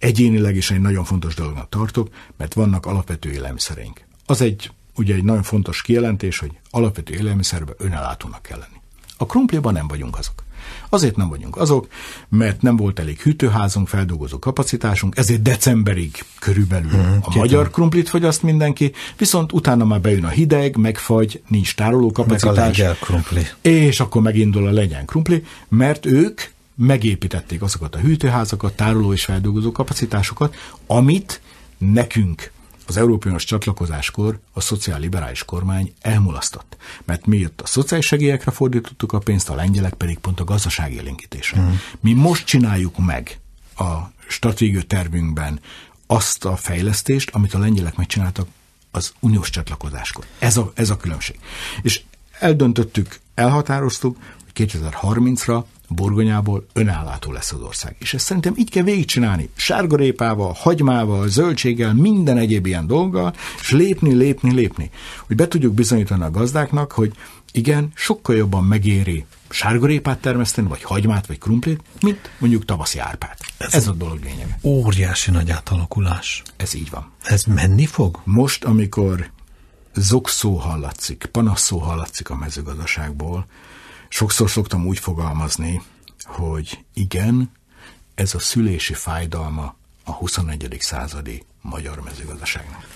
egyénileg 0.00 0.56
is 0.56 0.70
egy 0.70 0.80
nagyon 0.80 1.04
fontos 1.04 1.34
dolognak 1.34 1.68
tartok, 1.68 2.08
mert 2.36 2.54
vannak 2.54 2.86
alapvető 2.86 3.30
élelmiszereink. 3.30 4.00
Az 4.26 4.40
egy, 4.40 4.70
ugye 4.96 5.14
egy 5.14 5.24
nagyon 5.24 5.42
fontos 5.42 5.82
kijelentés, 5.82 6.38
hogy 6.38 6.50
alapvető 6.70 7.14
élelmiszerben 7.14 7.74
önellátónak 7.78 8.42
kell 8.42 8.58
lenni. 8.58 8.80
A 9.16 9.26
krumpliban 9.26 9.72
nem 9.72 9.88
vagyunk 9.88 10.18
azok. 10.18 10.44
Azért 10.88 11.16
nem 11.16 11.28
vagyunk 11.28 11.56
azok, 11.56 11.88
mert 12.28 12.62
nem 12.62 12.76
volt 12.76 12.98
elég 12.98 13.20
hűtőházunk, 13.20 13.88
feldolgozó 13.88 14.38
kapacitásunk, 14.38 15.16
ezért 15.16 15.42
decemberig 15.42 16.24
körülbelül 16.38 16.90
hmm, 16.90 17.18
a 17.22 17.36
magyar 17.36 17.70
krumplit 17.70 18.08
fogyaszt 18.08 18.42
mindenki, 18.42 18.92
viszont 19.18 19.52
utána 19.52 19.84
már 19.84 20.00
bejön 20.00 20.24
a 20.24 20.28
hideg, 20.28 20.76
megfagy, 20.76 21.42
nincs 21.48 21.74
tároló 21.74 22.12
kapacitás. 22.12 22.78
Meg 22.78 22.88
a 22.88 22.94
krumpli. 22.94 23.46
És 23.60 24.00
akkor 24.00 24.22
megindul 24.22 24.66
a 24.66 24.70
legyen 24.70 25.04
krumpli, 25.04 25.44
mert 25.68 26.06
ők 26.06 26.40
megépítették 26.80 27.62
azokat 27.62 27.94
a 27.94 27.98
hűtőházakat, 27.98 28.76
tároló 28.76 29.12
és 29.12 29.24
feldolgozó 29.24 29.72
kapacitásokat, 29.72 30.54
amit 30.86 31.40
nekünk 31.78 32.52
az 32.86 32.96
Európai 32.96 33.28
Uniós 33.28 33.44
csatlakozáskor 33.44 34.38
a 34.52 34.60
szociálliberális 34.60 35.44
kormány 35.44 35.92
elmulasztott. 36.00 36.76
Mert 37.04 37.26
mi 37.26 37.44
ott 37.44 37.60
a 37.60 37.66
szociális 37.66 38.06
segélyekre 38.06 38.50
fordítottuk 38.50 39.12
a 39.12 39.18
pénzt, 39.18 39.48
a 39.48 39.54
lengyelek 39.54 39.94
pedig 39.94 40.18
pont 40.18 40.40
a 40.40 40.44
gazdasági 40.44 40.94
élénkítésre. 40.94 41.60
Mm. 41.60 41.72
Mi 42.00 42.12
most 42.12 42.46
csináljuk 42.46 42.98
meg 42.98 43.38
a 43.76 43.94
stratégiai 44.28 44.84
tervünkben 44.84 45.60
azt 46.06 46.44
a 46.44 46.56
fejlesztést, 46.56 47.30
amit 47.32 47.54
a 47.54 47.58
lengyelek 47.58 47.96
megcsináltak 47.96 48.48
az 48.90 49.12
uniós 49.20 49.50
csatlakozáskor. 49.50 50.24
Ez 50.38 50.56
a, 50.56 50.72
ez 50.74 50.90
a 50.90 50.96
különbség. 50.96 51.38
És 51.82 52.02
eldöntöttük, 52.38 53.20
elhatároztuk, 53.34 54.16
hogy 54.44 54.68
2030-ra 54.68 55.62
burgonyából 55.94 56.66
önállátó 56.72 57.32
lesz 57.32 57.52
az 57.52 57.60
ország. 57.60 57.96
És 57.98 58.14
ezt 58.14 58.24
szerintem 58.24 58.54
így 58.56 58.70
kell 58.70 58.82
végigcsinálni. 58.82 59.48
Sárgarépával, 59.54 60.52
hagymával, 60.58 61.28
zöldséggel, 61.28 61.94
minden 61.94 62.36
egyéb 62.38 62.66
ilyen 62.66 62.86
dolggal, 62.86 63.34
és 63.60 63.70
lépni, 63.70 64.14
lépni, 64.14 64.54
lépni. 64.54 64.90
Hogy 65.26 65.36
be 65.36 65.48
tudjuk 65.48 65.74
bizonyítani 65.74 66.22
a 66.22 66.30
gazdáknak, 66.30 66.92
hogy 66.92 67.12
igen, 67.52 67.90
sokkal 67.94 68.36
jobban 68.36 68.64
megéri 68.64 69.24
sárgarépát 69.48 70.18
termeszteni, 70.20 70.68
vagy 70.68 70.82
hagymát, 70.82 71.26
vagy 71.26 71.38
krumplit, 71.38 71.82
mint 72.00 72.30
mondjuk 72.38 72.64
tavaszi 72.64 72.98
árpát. 72.98 73.38
Ez, 73.58 73.74
Ez 73.74 73.88
a 73.88 73.92
dolog 73.92 74.18
lényege. 74.22 74.58
Óriási 74.62 75.30
nagy 75.30 75.50
átalakulás. 75.50 76.42
Ez 76.56 76.74
így 76.74 76.90
van. 76.90 77.10
Ez 77.22 77.44
menni 77.44 77.86
fog? 77.86 78.20
Most, 78.24 78.64
amikor 78.64 79.30
zokszó 79.94 80.54
hallatszik, 80.54 81.28
panaszszó 81.32 81.78
hallatszik 81.78 82.30
a 82.30 82.36
mezőgazdaságból, 82.36 83.46
Sokszor 84.12 84.50
szoktam 84.50 84.86
úgy 84.86 84.98
fogalmazni, 84.98 85.82
hogy 86.24 86.84
igen, 86.94 87.50
ez 88.14 88.34
a 88.34 88.38
szülési 88.38 88.94
fájdalma 88.94 89.74
a 90.04 90.12
21. 90.12 90.76
századi 90.80 91.42
magyar 91.60 92.00
mezőgazdaságnak. 92.00 92.86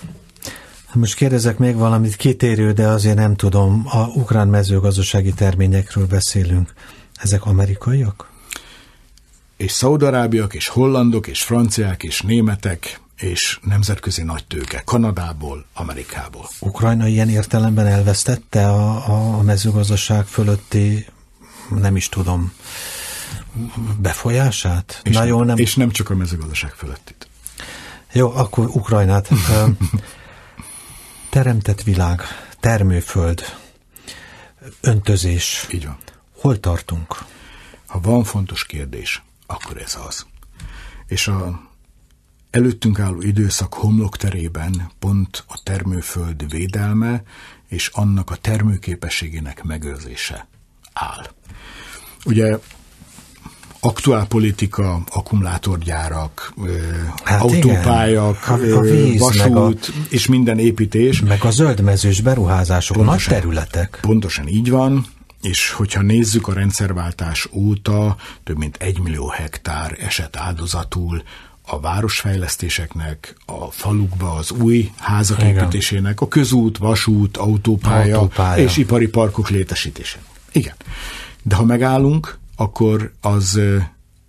Most 0.93 1.15
kérdezek 1.15 1.57
még 1.57 1.75
valamit 1.75 2.15
kitérő, 2.15 2.71
de 2.71 2.87
azért 2.87 3.15
nem 3.15 3.35
tudom, 3.35 3.85
a 3.85 4.07
ukrán 4.07 4.47
mezőgazdasági 4.47 5.33
terményekről 5.33 6.07
beszélünk. 6.07 6.73
Ezek 7.15 7.45
amerikaiak? 7.45 8.31
És 9.57 9.71
szaudarábiak, 9.71 10.53
és 10.53 10.67
hollandok, 10.67 11.27
és 11.27 11.43
franciák, 11.43 12.03
és 12.03 12.21
németek, 12.21 12.99
és 13.15 13.59
nemzetközi 13.61 14.23
nagy 14.23 14.45
tőke, 14.45 14.81
Kanadából, 14.85 15.65
Amerikából. 15.73 16.49
Ukrajna 16.59 17.07
ilyen 17.07 17.29
értelemben 17.29 17.87
elvesztette 17.87 18.69
a, 18.69 19.37
a 19.37 19.41
mezőgazdaság 19.41 20.25
fölötti, 20.25 21.05
nem 21.69 21.95
is 21.95 22.09
tudom, 22.09 22.53
befolyását? 23.97 24.99
És, 25.03 25.15
Na 25.15 25.23
jó, 25.23 25.43
nem... 25.43 25.57
és 25.57 25.75
nem 25.75 25.91
csak 25.91 26.09
a 26.09 26.15
mezőgazdaság 26.15 26.71
fölöttit. 26.71 27.27
Jó, 28.11 28.35
akkor 28.35 28.65
Ukrajnát. 28.65 29.29
Teremtett 31.29 31.83
világ, 31.83 32.21
termőföld, 32.59 33.43
öntözés. 34.81 35.67
Így 35.71 35.85
van. 35.85 35.97
Hol 36.41 36.59
tartunk? 36.59 37.23
Ha 37.85 37.99
van 37.99 38.23
fontos 38.23 38.65
kérdés, 38.65 39.23
akkor 39.45 39.77
ez 39.77 39.97
az. 40.07 40.25
És 41.07 41.27
a 41.27 41.69
előttünk 42.55 42.99
álló 42.99 43.21
időszak 43.21 43.73
homlokterében 43.73 44.91
pont 44.99 45.43
a 45.47 45.59
termőföld 45.63 46.49
védelme 46.49 47.23
és 47.67 47.89
annak 47.93 48.29
a 48.31 48.35
termőképességének 48.35 49.63
megőrzése 49.63 50.47
áll. 50.93 51.25
Ugye 52.25 52.57
aktuál 53.79 54.25
politika, 54.25 55.01
akkumulátorgyárak, 55.11 56.53
hát 57.23 57.41
autópályak, 57.41 58.47
a, 58.47 58.53
a 58.53 58.79
víz, 58.79 59.19
vasút 59.19 59.85
a, 59.87 59.91
és 60.09 60.27
minden 60.27 60.59
építés. 60.59 61.21
Meg 61.21 61.43
a 61.43 61.51
zöldmezős 61.51 62.21
beruházások, 62.21 62.95
pontosan, 62.97 63.33
nagy 63.33 63.41
területek. 63.41 63.97
Pontosan 64.01 64.47
így 64.47 64.69
van, 64.69 65.05
és 65.41 65.71
hogyha 65.71 66.01
nézzük 66.01 66.47
a 66.47 66.53
rendszerváltás 66.53 67.49
óta, 67.51 68.15
több 68.43 68.57
mint 68.57 68.77
egy 68.79 68.99
millió 68.99 69.27
hektár 69.27 69.97
esett 69.99 70.35
áldozatul 70.35 71.23
a 71.65 71.79
városfejlesztéseknek, 71.79 73.35
a 73.45 73.71
falukba 73.71 74.35
az 74.35 74.51
új 74.51 74.91
házak 74.97 75.39
Igen. 75.39 75.55
építésének, 75.55 76.21
a 76.21 76.27
közút, 76.27 76.77
vasút, 76.77 77.37
autópálya, 77.37 78.17
autópálya 78.17 78.63
és 78.63 78.77
ipari 78.77 79.07
parkok 79.07 79.49
létesítése. 79.49 80.19
Igen. 80.51 80.75
De 81.41 81.55
ha 81.55 81.63
megállunk, 81.63 82.37
akkor 82.55 83.11
az 83.21 83.59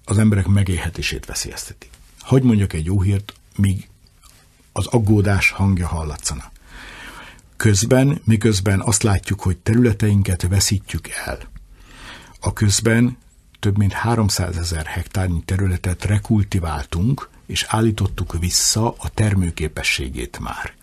az 0.09 0.19
emberek 0.19 0.47
megélhetését 0.47 1.27
veszélyezteti. 1.27 1.89
Hogy 2.21 2.43
mondjak 2.43 2.73
egy 2.73 2.85
jó 2.85 3.01
hírt, 3.01 3.35
míg 3.57 3.89
az 4.73 4.87
aggódás 4.87 5.51
hangja 5.51 5.87
hallatszana. 5.87 6.51
Közben, 7.57 8.21
miközben 8.25 8.81
azt 8.81 9.03
látjuk, 9.03 9.41
hogy 9.41 9.57
területeinket 9.57 10.47
veszítjük 10.49 11.09
el, 11.25 11.39
a 12.41 12.53
közben 12.53 13.17
több 13.67 13.79
mint 13.79 13.93
300 13.93 14.57
ezer 14.57 14.87
hektárnyi 14.87 15.43
területet 15.45 16.05
rekultiváltunk, 16.05 17.29
és 17.47 17.65
állítottuk 17.69 18.39
vissza 18.39 18.95
a 18.99 19.09
termőképességét 19.09 20.39
már. 20.39 20.75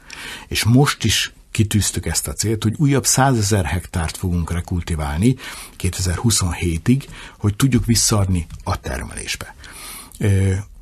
És 0.48 0.64
most 0.64 1.04
is 1.04 1.34
kitűztük 1.52 2.06
ezt 2.06 2.28
a 2.28 2.34
célt, 2.34 2.64
hogy 2.64 2.74
újabb 2.78 3.06
százezer 3.06 3.66
hektárt 3.66 4.18
fogunk 4.18 4.52
rekultiválni 4.52 5.36
2027-ig, 5.80 7.04
hogy 7.38 7.56
tudjuk 7.56 7.86
visszaadni 7.86 8.48
a 8.64 8.80
termelésbe. 8.80 9.56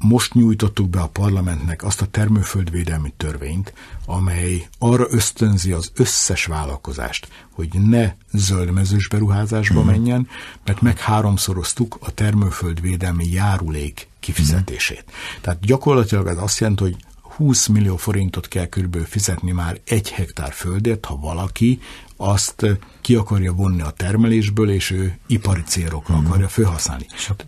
Most 0.01 0.34
nyújtottuk 0.34 0.89
be 0.89 1.00
a 1.00 1.08
parlamentnek 1.08 1.84
azt 1.84 2.01
a 2.01 2.05
termőföldvédelmi 2.05 3.13
törvényt, 3.17 3.74
amely 4.05 4.67
arra 4.79 5.05
ösztönzi 5.10 5.72
az 5.72 5.91
összes 5.96 6.46
vállalkozást, 6.46 7.27
hogy 7.51 7.70
ne 7.74 8.13
zöldmezős 8.31 9.08
beruházásba 9.08 9.79
uh-huh. 9.79 9.91
menjen, 9.91 10.27
mert 10.65 10.81
meg 10.81 11.00
háromszoroztuk 11.00 11.98
a 12.00 12.12
termőföldvédelmi 12.12 13.27
járulék 13.31 14.08
kifizetését. 14.20 15.03
Uh-huh. 15.08 15.41
Tehát 15.41 15.60
gyakorlatilag 15.60 16.27
ez 16.27 16.38
azt 16.38 16.60
jelenti, 16.60 16.84
hogy 16.84 16.96
20 17.22 17.67
millió 17.67 17.96
forintot 17.96 18.48
kell 18.48 18.65
körülbelül 18.65 19.08
fizetni 19.08 19.51
már 19.51 19.79
egy 19.86 20.12
hektár 20.12 20.53
földért, 20.53 21.05
ha 21.05 21.15
valaki 21.15 21.79
azt 22.21 22.65
ki 23.01 23.15
akarja 23.15 23.53
vonni 23.53 23.81
a 23.81 23.89
termelésből, 23.89 24.69
és 24.69 24.91
ő 24.91 25.17
ipari 25.27 25.61
célokra 25.61 26.15
hmm. 26.15 26.25
akarja 26.25 26.47
felhasználni. 26.47 27.05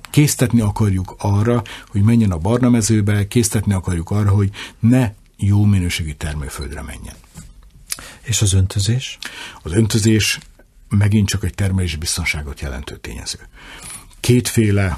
Késztetni 0.09 0.61
akarjuk 0.61 1.15
arra, 1.17 1.61
hogy 1.87 2.01
menjen 2.01 2.31
a 2.31 2.37
barna 2.37 2.69
mezőbe, 2.69 3.27
késztetni 3.27 3.73
akarjuk 3.73 4.09
arra, 4.09 4.29
hogy 4.29 4.49
ne 4.79 5.11
jó 5.37 5.65
minőségű 5.65 6.11
termőföldre 6.11 6.81
menjen. 6.81 7.15
És 8.21 8.41
az 8.41 8.53
öntözés? 8.53 9.17
Az 9.61 9.71
öntözés 9.71 10.39
megint 10.89 11.27
csak 11.27 11.43
egy 11.43 11.53
termelési 11.53 11.97
biztonságot 11.97 12.59
jelentő 12.59 12.97
tényező. 12.97 13.39
Kétféle 14.19 14.97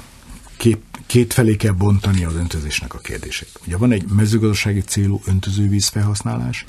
két, 0.56 0.82
két 1.06 1.32
felé 1.32 1.56
kell 1.56 1.72
bontani 1.72 2.24
az 2.24 2.34
öntözésnek 2.34 2.94
a 2.94 2.98
kérdését. 2.98 3.60
Ugye 3.66 3.76
van 3.76 3.92
egy 3.92 4.04
mezőgazdasági 4.08 4.80
célú 4.80 5.20
öntözővíz 5.24 5.86
felhasználás, 5.86 6.64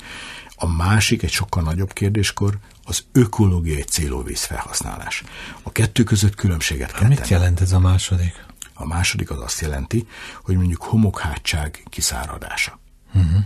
a 0.60 0.66
másik, 0.76 1.22
egy 1.22 1.30
sokkal 1.30 1.62
nagyobb 1.62 1.92
kérdéskor, 1.92 2.58
az 2.88 3.04
ökológiai 3.12 3.82
célú 3.82 4.22
vízfelhasználás. 4.22 5.22
A 5.62 5.72
kettő 5.72 6.02
között 6.04 6.34
különbséget 6.34 6.92
kell 6.92 7.08
Mit 7.08 7.28
jelent 7.28 7.60
ez 7.60 7.72
a 7.72 7.78
második? 7.78 8.46
A 8.74 8.86
második 8.86 9.30
az 9.30 9.40
azt 9.40 9.60
jelenti, 9.60 10.06
hogy 10.42 10.56
mondjuk 10.56 10.82
homokhátság 10.82 11.82
kiszáradása. 11.90 12.78
Uh-huh. 13.14 13.44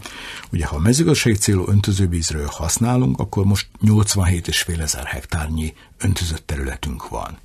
Ugye, 0.53 0.67
ha 0.67 0.77
a 0.77 0.79
mezőgazdasági 0.79 1.37
célú 1.37 1.69
öntözővízről 1.69 2.47
használunk, 2.47 3.19
akkor 3.19 3.45
most 3.45 3.69
87,5 3.85 4.81
ezer 4.81 5.05
hektárnyi 5.05 5.75
öntözött 5.99 6.47
területünk 6.47 7.09
van. 7.09 7.39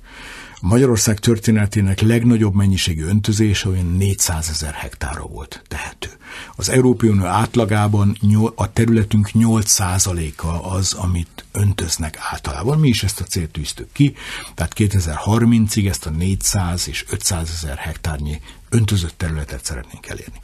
Magyarország 0.60 1.18
történetének 1.18 2.00
legnagyobb 2.00 2.54
mennyiségű 2.54 3.04
öntözése 3.04 3.68
olyan 3.68 3.86
400 3.86 4.48
ezer 4.48 4.72
hektára 4.72 5.22
volt 5.22 5.62
tehető. 5.68 6.08
Az 6.56 6.68
Európai 6.68 7.08
Unió 7.08 7.24
átlagában 7.24 8.16
a 8.54 8.72
területünk 8.72 9.30
8%-a 9.34 10.74
az, 10.74 10.92
amit 10.92 11.44
öntöznek 11.52 12.18
általában. 12.20 12.78
Mi 12.78 12.88
is 12.88 13.02
ezt 13.02 13.20
a 13.20 13.24
célt 13.24 13.50
tűztük 13.50 13.92
ki, 13.92 14.14
tehát 14.54 14.72
2030-ig 14.76 15.88
ezt 15.88 16.06
a 16.06 16.10
400 16.10 16.88
és 16.88 17.04
500 17.10 17.50
ezer 17.50 17.76
hektárnyi 17.76 18.40
öntözött 18.68 19.14
területet 19.16 19.64
szeretnénk 19.64 20.06
elérni. 20.06 20.38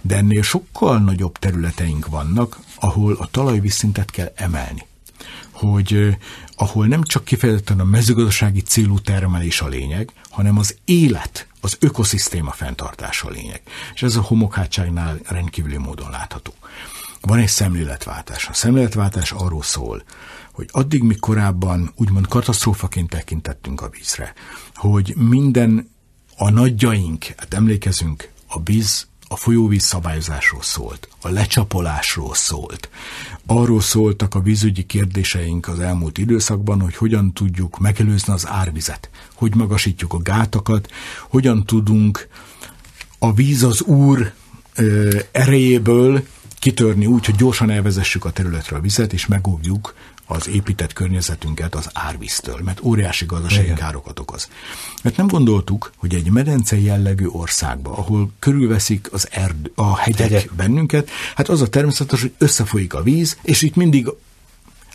De 0.00 0.16
ennél 0.16 0.42
sokkal 0.42 0.98
nagyobb 0.98 1.38
területeink 1.38 2.06
vannak, 2.06 2.58
ahol 2.74 3.12
a 3.12 3.26
talajvízszintet 3.26 4.10
kell 4.10 4.32
emelni 4.34 4.88
hogy 5.60 6.16
ahol 6.60 6.86
nem 6.86 7.02
csak 7.02 7.24
kifejezetten 7.24 7.80
a 7.80 7.84
mezőgazdasági 7.84 8.60
célú 8.60 8.98
termelés 8.98 9.60
a 9.60 9.68
lényeg, 9.68 10.12
hanem 10.30 10.58
az 10.58 10.76
élet, 10.84 11.46
az 11.60 11.76
ökoszisztéma 11.80 12.50
fenntartása 12.50 13.28
a 13.28 13.30
lényeg. 13.30 13.62
És 13.94 14.02
ez 14.02 14.16
a 14.16 14.20
homokhátságnál 14.20 15.18
rendkívüli 15.28 15.76
módon 15.76 16.10
látható. 16.10 16.52
Van 17.20 17.38
egy 17.38 17.48
szemléletváltás. 17.48 18.48
A 18.48 18.52
szemléletváltás 18.52 19.32
arról 19.32 19.62
szól, 19.62 20.02
hogy 20.52 20.68
addig, 20.72 21.02
míg 21.02 21.18
korábban 21.18 21.92
úgymond 21.96 22.26
katasztrófaként 22.26 23.10
tekintettünk 23.10 23.80
a 23.80 23.88
vízre, 23.88 24.32
hogy 24.74 25.14
minden 25.16 25.90
a 26.36 26.50
nagyjaink, 26.50 27.24
hát 27.24 27.54
emlékezünk, 27.54 28.30
a 28.48 28.62
víz 28.62 29.08
a 29.32 29.36
folyóvíz 29.36 29.82
szabályozásról 29.82 30.62
szólt, 30.62 31.08
a 31.20 31.28
lecsapolásról 31.28 32.34
szólt. 32.34 32.88
Arról 33.46 33.80
szóltak 33.80 34.34
a 34.34 34.40
vízügyi 34.40 34.82
kérdéseink 34.82 35.68
az 35.68 35.80
elmúlt 35.80 36.18
időszakban, 36.18 36.80
hogy 36.80 36.96
hogyan 36.96 37.32
tudjuk 37.32 37.78
megelőzni 37.78 38.32
az 38.32 38.48
árvizet, 38.48 39.10
hogy 39.34 39.54
magasítjuk 39.54 40.12
a 40.12 40.18
gátakat, 40.18 40.90
hogyan 41.28 41.64
tudunk 41.64 42.28
a 43.18 43.32
víz 43.32 43.62
az 43.62 43.82
úr 43.82 44.32
erejéből 45.32 46.26
kitörni 46.58 47.06
úgy, 47.06 47.26
hogy 47.26 47.36
gyorsan 47.36 47.70
elvezessük 47.70 48.24
a 48.24 48.30
területre 48.30 48.76
a 48.76 48.80
vizet, 48.80 49.12
és 49.12 49.26
megóvjuk 49.26 49.94
az 50.30 50.48
épített 50.48 50.92
környezetünket 50.92 51.74
az 51.74 51.90
árvíztől, 51.92 52.60
mert 52.64 52.80
óriási 52.82 53.24
gazdasági 53.26 53.64
Igen. 53.64 53.76
károkat 53.76 54.18
okoz. 54.18 54.48
Mert 55.02 55.16
nem 55.16 55.26
gondoltuk, 55.26 55.92
hogy 55.96 56.14
egy 56.14 56.30
medence 56.30 56.80
jellegű 56.80 57.26
országba, 57.26 57.96
ahol 57.96 58.30
körülveszik 58.38 59.08
az 59.12 59.28
erd, 59.30 59.70
a 59.74 59.96
hegyek, 59.96 60.20
hegyek 60.20 60.52
bennünket, 60.52 61.10
hát 61.34 61.48
az 61.48 61.60
a 61.60 61.68
természetes, 61.68 62.20
hogy 62.20 62.32
összefolyik 62.38 62.94
a 62.94 63.02
víz, 63.02 63.38
és 63.42 63.62
itt 63.62 63.74
mindig 63.74 64.08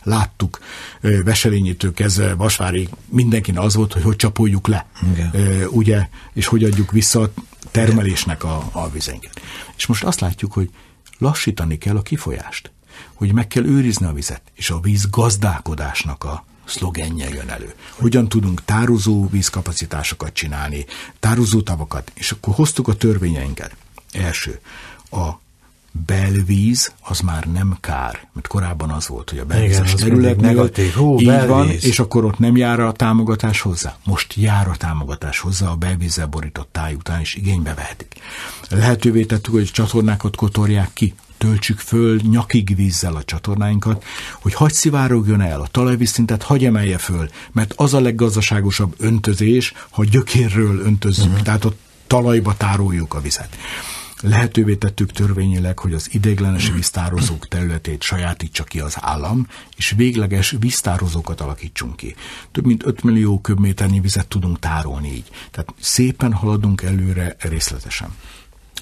láttuk 0.03 0.59
Veselényétől 1.01 1.93
kezdve 1.93 2.33
Vasvárig 2.33 2.89
mindenkinek 3.09 3.63
az 3.63 3.75
volt, 3.75 3.93
hogy 3.93 4.03
hogy 4.03 4.15
csapoljuk 4.15 4.67
le, 4.67 4.85
Igen. 5.13 5.31
ugye, 5.69 6.07
és 6.33 6.45
hogy 6.45 6.63
adjuk 6.63 6.91
vissza 6.91 7.21
a 7.21 7.31
termelésnek 7.71 8.43
a, 8.43 8.69
a 8.71 8.89
vizeinket. 8.89 9.41
És 9.77 9.85
most 9.85 10.03
azt 10.03 10.19
látjuk, 10.19 10.53
hogy 10.53 10.69
lassítani 11.17 11.77
kell 11.77 11.95
a 11.95 12.01
kifolyást 12.01 12.71
hogy 13.13 13.33
meg 13.33 13.47
kell 13.47 13.65
őrizni 13.65 14.05
a 14.05 14.13
vizet, 14.13 14.41
és 14.53 14.69
a 14.69 14.79
víz 14.79 15.09
gazdálkodásnak 15.09 16.23
a 16.23 16.45
szlogenje 16.65 17.29
jön 17.29 17.49
elő. 17.49 17.73
Hogyan 17.89 18.27
tudunk 18.27 18.65
tározó 18.65 19.27
vízkapacitásokat 19.29 20.33
csinálni, 20.33 20.85
tározó 21.19 21.61
tavakat, 21.61 22.11
és 22.13 22.31
akkor 22.31 22.53
hoztuk 22.53 22.87
a 22.87 22.95
törvényeinket. 22.95 23.75
Első, 24.11 24.59
a 25.11 25.29
belvíz 26.05 26.93
az 27.01 27.19
már 27.19 27.43
nem 27.43 27.77
kár, 27.79 28.27
mert 28.33 28.47
korábban 28.47 28.89
az 28.89 29.07
volt, 29.07 29.29
hogy 29.29 29.39
a 29.39 29.45
belvízes 29.45 29.93
területnél 29.93 30.69
Hú, 30.95 31.19
így 31.19 31.25
belvíz. 31.25 31.49
van, 31.49 31.69
és 31.69 31.99
akkor 31.99 32.25
ott 32.25 32.39
nem 32.39 32.57
jár 32.57 32.79
a 32.79 32.91
támogatás 32.91 33.61
hozzá. 33.61 33.97
Most 34.05 34.33
jár 34.33 34.67
a 34.67 34.75
támogatás 34.75 35.39
hozzá, 35.39 35.67
a 35.67 35.75
belvízzel 35.75 36.27
borított 36.27 36.69
táj 36.71 36.93
után 36.93 37.21
is 37.21 37.35
igénybe 37.35 37.73
vehetik. 37.73 38.15
Lehetővé 38.69 39.23
tettük, 39.23 39.53
hogy 39.53 39.71
csatornákat 39.71 40.35
kotorják 40.35 40.89
ki, 40.93 41.13
töltsük 41.45 41.79
föl 41.79 42.19
nyakig 42.29 42.75
vízzel 42.75 43.15
a 43.15 43.23
csatornáinkat, 43.23 44.03
hogy 44.41 44.53
hagy 44.53 44.73
szivárogjon 44.73 45.41
el, 45.41 45.61
a 45.61 45.67
talajvízszintet 45.67 46.43
hagy 46.43 46.65
emelje 46.65 46.97
föl, 46.97 47.29
mert 47.51 47.73
az 47.75 47.93
a 47.93 47.99
leggazdaságosabb 47.99 48.93
öntözés, 48.97 49.73
ha 49.89 50.03
gyökérről 50.03 50.79
öntözzük, 50.79 51.25
uh-huh. 51.25 51.41
tehát 51.41 51.65
a 51.65 51.73
talajba 52.07 52.57
tároljuk 52.57 53.13
a 53.13 53.21
vizet. 53.21 53.57
Lehetővé 54.21 54.75
tettük 54.75 55.11
törvényileg, 55.11 55.79
hogy 55.79 55.93
az 55.93 56.09
ideiglenes 56.11 56.71
víztározók 56.71 57.47
területét 57.47 58.01
sajátítsa 58.01 58.63
ki 58.63 58.79
az 58.79 58.97
állam, 58.99 59.47
és 59.77 59.93
végleges 59.97 60.55
víztározókat 60.59 61.41
alakítsunk 61.41 61.95
ki. 61.95 62.15
Több 62.51 62.65
mint 62.65 62.85
5 62.85 63.03
millió 63.03 63.39
köbméternyi 63.39 63.99
vizet 63.99 64.27
tudunk 64.27 64.59
tárolni 64.59 65.11
így. 65.11 65.29
Tehát 65.51 65.73
szépen 65.79 66.33
haladunk 66.33 66.81
előre 66.81 67.35
részletesen. 67.39 68.09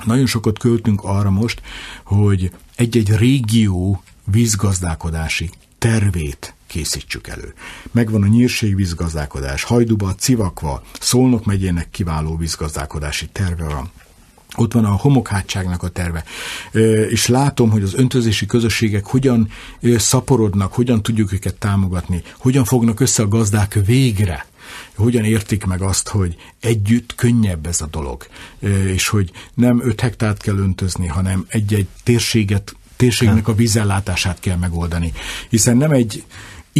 Nagyon 0.06 0.26
sokat 0.26 0.60
költünk 0.60 1.04
arra 1.04 1.30
most, 1.30 1.62
hogy 2.04 2.52
egy-egy 2.76 3.16
régió 3.16 4.04
vízgazdálkodási 4.32 5.50
tervét 5.78 6.54
készítsük 6.68 7.28
elő. 7.28 7.54
Megvan 7.92 8.24
a 8.24 8.28
nyírség 8.28 8.76
vízgazdálkodás, 8.76 9.64
Hajduba, 9.64 10.16
Civakva, 10.16 10.84
Szolnok 11.00 11.46
megyének 11.46 11.90
kiváló 11.90 12.38
vízgazdálkodási 12.38 13.28
terve 13.32 13.66
van. 13.66 13.92
Ott 14.56 14.74
van 14.74 14.86
a 14.86 14.92
homokhátságnak 14.92 15.84
a 15.84 15.88
terve. 15.88 16.24
És 17.10 17.28
látom, 17.28 17.70
hogy 17.70 17.84
az 17.84 17.94
öntözési 17.94 18.46
közösségek 18.46 19.06
hogyan 19.06 19.50
szaporodnak, 19.82 20.74
hogyan 20.74 21.02
tudjuk 21.02 21.34
őket 21.34 21.56
támogatni, 21.56 22.22
hogyan 22.38 22.64
fognak 22.64 23.00
össze 23.00 23.24
a 23.24 23.28
gazdák 23.28 23.80
végre 23.86 24.46
hogyan 24.96 25.24
értik 25.24 25.66
meg 25.66 25.82
azt, 25.82 26.08
hogy 26.08 26.36
együtt 26.60 27.16
könnyebb 27.16 27.66
ez 27.66 27.82
a 27.82 27.88
dolog, 27.88 28.28
és 28.86 29.08
hogy 29.08 29.32
nem 29.54 29.82
5 29.84 30.02
hektárt 30.02 30.42
kell 30.42 30.58
öntözni, 30.58 31.08
hanem 31.08 31.46
egy-egy 31.48 31.88
térséget, 32.04 32.76
térségnek 32.96 33.48
a 33.48 33.56
vízellátását 33.56 34.40
kell 34.40 34.58
megoldani. 34.58 35.14
Hiszen 35.50 35.78
nem 35.78 35.92
egy 35.92 36.24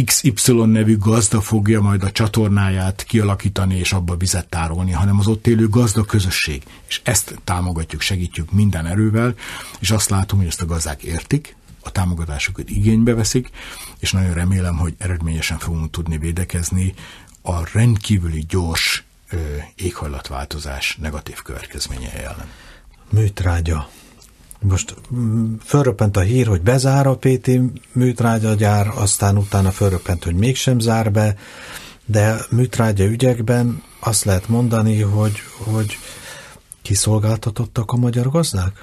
XY 0.04 0.52
nevű 0.52 0.98
gazda 0.98 1.40
fogja 1.40 1.80
majd 1.80 2.02
a 2.02 2.10
csatornáját 2.10 3.04
kialakítani 3.04 3.78
és 3.78 3.92
abba 3.92 4.16
vizet 4.16 4.48
tárolni, 4.48 4.92
hanem 4.92 5.18
az 5.18 5.26
ott 5.26 5.46
élő 5.46 5.68
gazda 5.68 6.04
közösség. 6.04 6.62
És 6.88 7.00
ezt 7.04 7.38
támogatjuk, 7.44 8.00
segítjük 8.00 8.52
minden 8.52 8.86
erővel, 8.86 9.34
és 9.78 9.90
azt 9.90 10.10
látom, 10.10 10.38
hogy 10.38 10.48
ezt 10.48 10.62
a 10.62 10.66
gazdák 10.66 11.02
értik, 11.02 11.56
a 11.80 11.90
támogatásukat 11.90 12.70
igénybe 12.70 13.14
veszik, 13.14 13.50
és 13.98 14.12
nagyon 14.12 14.34
remélem, 14.34 14.76
hogy 14.76 14.94
eredményesen 14.98 15.58
fogunk 15.58 15.90
tudni 15.90 16.18
védekezni 16.18 16.94
a 17.46 17.68
rendkívüli 17.72 18.44
gyors 18.48 19.04
ö, 19.30 19.36
éghajlatváltozás 19.76 20.96
negatív 21.00 21.42
következménye 21.42 22.12
ellen. 22.12 22.48
Műtrágya. 23.10 23.88
most 24.58 24.94
mm, 25.14 25.54
fölröppent 25.64 26.16
a 26.16 26.20
hír, 26.20 26.46
hogy 26.46 26.62
bezár 26.62 27.06
a 27.06 27.16
PT 27.16 27.50
műtrágyagyár, 27.92 28.88
aztán 28.88 29.36
utána 29.36 29.70
fölröppent, 29.70 30.24
hogy 30.24 30.34
mégsem 30.34 30.78
zár 30.78 31.12
be, 31.12 31.36
de 32.04 32.36
műtrágya 32.50 33.04
ügyekben 33.04 33.82
azt 34.00 34.24
lehet 34.24 34.48
mondani, 34.48 35.00
hogy, 35.00 35.42
hogy 35.56 35.98
kiszolgáltatottak 36.82 37.92
a 37.92 37.96
magyar 37.96 38.30
gazdák? 38.30 38.82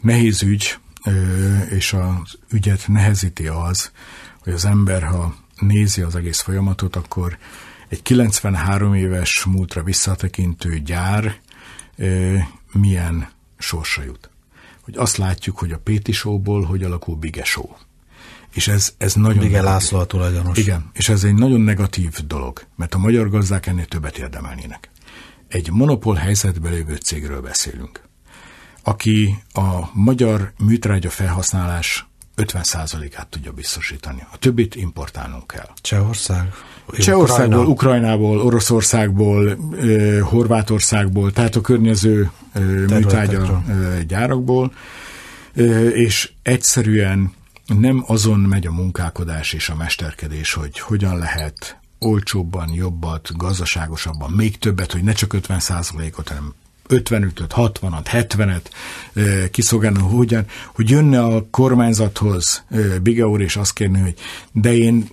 Nehéz 0.00 0.42
ügy, 0.42 0.78
és 1.70 1.92
az 1.92 2.38
ügyet 2.50 2.88
nehezíti 2.88 3.46
az, 3.46 3.90
hogy 4.42 4.52
az 4.52 4.64
ember, 4.64 5.02
ha 5.02 5.34
nézi 5.58 6.02
az 6.02 6.16
egész 6.16 6.40
folyamatot, 6.40 6.96
akkor 6.96 7.38
egy 7.94 8.02
93 8.02 8.94
éves 8.94 9.44
múltra 9.44 9.82
visszatekintő 9.82 10.78
gyár 10.78 11.40
milyen 12.72 13.28
sorsa 13.58 14.02
jut. 14.02 14.30
Hogy 14.80 14.96
azt 14.96 15.16
látjuk, 15.16 15.58
hogy 15.58 15.72
a 15.72 15.78
Péti 15.78 16.12
Show-ból 16.12 16.62
hogy 16.62 16.82
alakul 16.82 17.16
Bige 17.16 17.44
Show. 17.44 17.68
És 18.54 18.68
ez, 18.68 18.94
ez 18.98 19.14
nagyon 19.14 19.38
Bige 19.38 19.62
László 19.62 19.98
a 19.98 20.06
tulajdonos. 20.06 20.58
Igen, 20.58 20.90
és 20.92 21.08
ez 21.08 21.24
egy 21.24 21.34
nagyon 21.34 21.60
negatív 21.60 22.26
dolog, 22.26 22.66
mert 22.76 22.94
a 22.94 22.98
magyar 22.98 23.28
gazdák 23.28 23.66
ennél 23.66 23.86
többet 23.86 24.18
érdemelnének. 24.18 24.90
Egy 25.48 25.70
monopól 25.70 26.14
helyzetben 26.14 26.72
lévő 26.72 26.96
cégről 26.96 27.40
beszélünk, 27.40 28.08
aki 28.82 29.42
a 29.52 29.90
magyar 29.92 30.52
műtrágya 30.58 31.10
felhasználás 31.10 32.06
50%-át 32.36 33.26
tudja 33.26 33.52
biztosítani. 33.52 34.26
A 34.32 34.38
többit 34.38 34.74
importálnunk 34.74 35.46
kell. 35.46 35.68
Csehország? 35.80 36.52
Csehországból, 36.98 37.58
Ukrajna. 37.58 37.70
Ukrajnából, 37.70 38.40
Oroszországból, 38.40 39.58
Horvátországból, 40.22 41.32
tehát 41.32 41.56
a 41.56 41.60
környező 41.60 42.30
műtrágya 42.88 43.62
gyárakból, 44.06 44.72
és 45.92 46.32
egyszerűen 46.42 47.32
nem 47.66 48.04
azon 48.06 48.40
megy 48.40 48.66
a 48.66 48.72
munkálkodás 48.72 49.52
és 49.52 49.68
a 49.68 49.74
mesterkedés, 49.74 50.52
hogy 50.52 50.78
hogyan 50.78 51.18
lehet 51.18 51.78
olcsóbban, 51.98 52.70
jobbat, 52.72 53.36
gazdaságosabban, 53.36 54.30
még 54.30 54.58
többet, 54.58 54.92
hogy 54.92 55.02
ne 55.02 55.12
csak 55.12 55.32
50 55.32 55.60
ot 56.16 56.28
hanem 56.28 56.54
55-öt, 56.88 57.52
60-at, 57.56 58.06
70-et 58.12 58.70
kiszolgálni, 59.50 59.98
hogyan, 59.98 60.44
hogy 60.74 60.90
jönne 60.90 61.22
a 61.22 61.46
kormányzathoz 61.50 62.64
Biga 63.02 63.28
úr, 63.28 63.40
és 63.40 63.56
azt 63.56 63.72
kérni, 63.72 64.00
hogy 64.00 64.14
de 64.52 64.76
én 64.76 65.08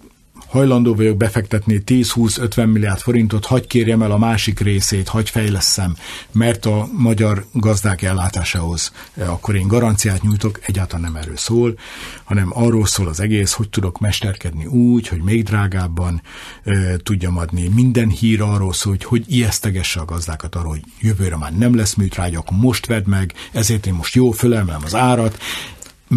hajlandó 0.51 0.95
vagyok 0.95 1.17
befektetni 1.17 1.83
10-20-50 1.85 2.71
milliárd 2.71 2.99
forintot, 2.99 3.45
hagy 3.45 3.67
kérjem 3.67 4.01
el 4.01 4.11
a 4.11 4.17
másik 4.17 4.59
részét, 4.59 5.07
hagy 5.07 5.29
fejleszem, 5.29 5.95
mert 6.31 6.65
a 6.65 6.87
magyar 6.97 7.45
gazdák 7.51 8.01
ellátásához 8.01 8.91
eh, 9.13 9.31
akkor 9.31 9.55
én 9.55 9.67
garanciát 9.67 10.21
nyújtok, 10.21 10.59
egyáltalán 10.61 11.11
nem 11.11 11.21
erről 11.21 11.37
szól, 11.37 11.77
hanem 12.23 12.49
arról 12.53 12.85
szól 12.85 13.07
az 13.07 13.19
egész, 13.19 13.51
hogy 13.51 13.69
tudok 13.69 13.99
mesterkedni 13.99 14.65
úgy, 14.65 15.07
hogy 15.07 15.21
még 15.21 15.43
drágábban 15.43 16.21
e, 16.63 16.97
tudjam 16.97 17.37
adni. 17.37 17.67
Minden 17.67 18.09
hír 18.09 18.41
arról 18.41 18.73
szól, 18.73 18.91
hogy 18.91 19.03
hogy 19.03 19.23
ijesztegesse 19.33 19.99
a 19.99 20.05
gazdákat 20.05 20.55
arról, 20.55 20.69
hogy 20.69 20.83
jövőre 20.99 21.37
már 21.37 21.57
nem 21.57 21.75
lesz 21.75 21.93
műtrágya, 21.93 22.39
akkor 22.39 22.57
most 22.57 22.85
vedd 22.85 23.07
meg, 23.07 23.33
ezért 23.51 23.85
én 23.85 23.93
most 23.93 24.15
jó 24.15 24.31
fölemelem 24.31 24.81
az 24.83 24.95
árat, 24.95 25.37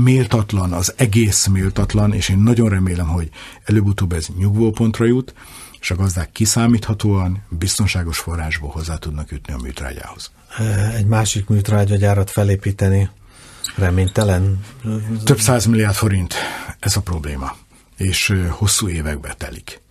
méltatlan, 0.02 0.72
az 0.72 0.94
egész 0.96 1.46
méltatlan, 1.46 2.12
és 2.12 2.28
én 2.28 2.38
nagyon 2.38 2.68
remélem, 2.68 3.06
hogy 3.06 3.30
előbb-utóbb 3.64 4.12
ez 4.12 4.26
nyugvópontra 4.38 5.04
jut, 5.04 5.34
és 5.80 5.90
a 5.90 5.94
gazdák 5.94 6.32
kiszámíthatóan, 6.32 7.42
biztonságos 7.48 8.18
forrásból 8.18 8.70
hozzá 8.70 8.96
tudnak 8.96 9.30
jutni 9.30 9.52
a 9.52 9.58
műtrágyához. 9.62 10.30
Egy 10.94 11.06
másik 11.06 11.48
műtrágyagyárat 11.48 12.30
felépíteni 12.30 13.08
reménytelen? 13.76 14.64
Több 15.24 15.38
száz 15.38 15.64
milliárd 15.64 15.94
forint, 15.94 16.34
ez 16.78 16.96
a 16.96 17.00
probléma, 17.00 17.56
és 17.96 18.34
hosszú 18.48 18.88
évekbe 18.88 19.34
telik. 19.38 19.82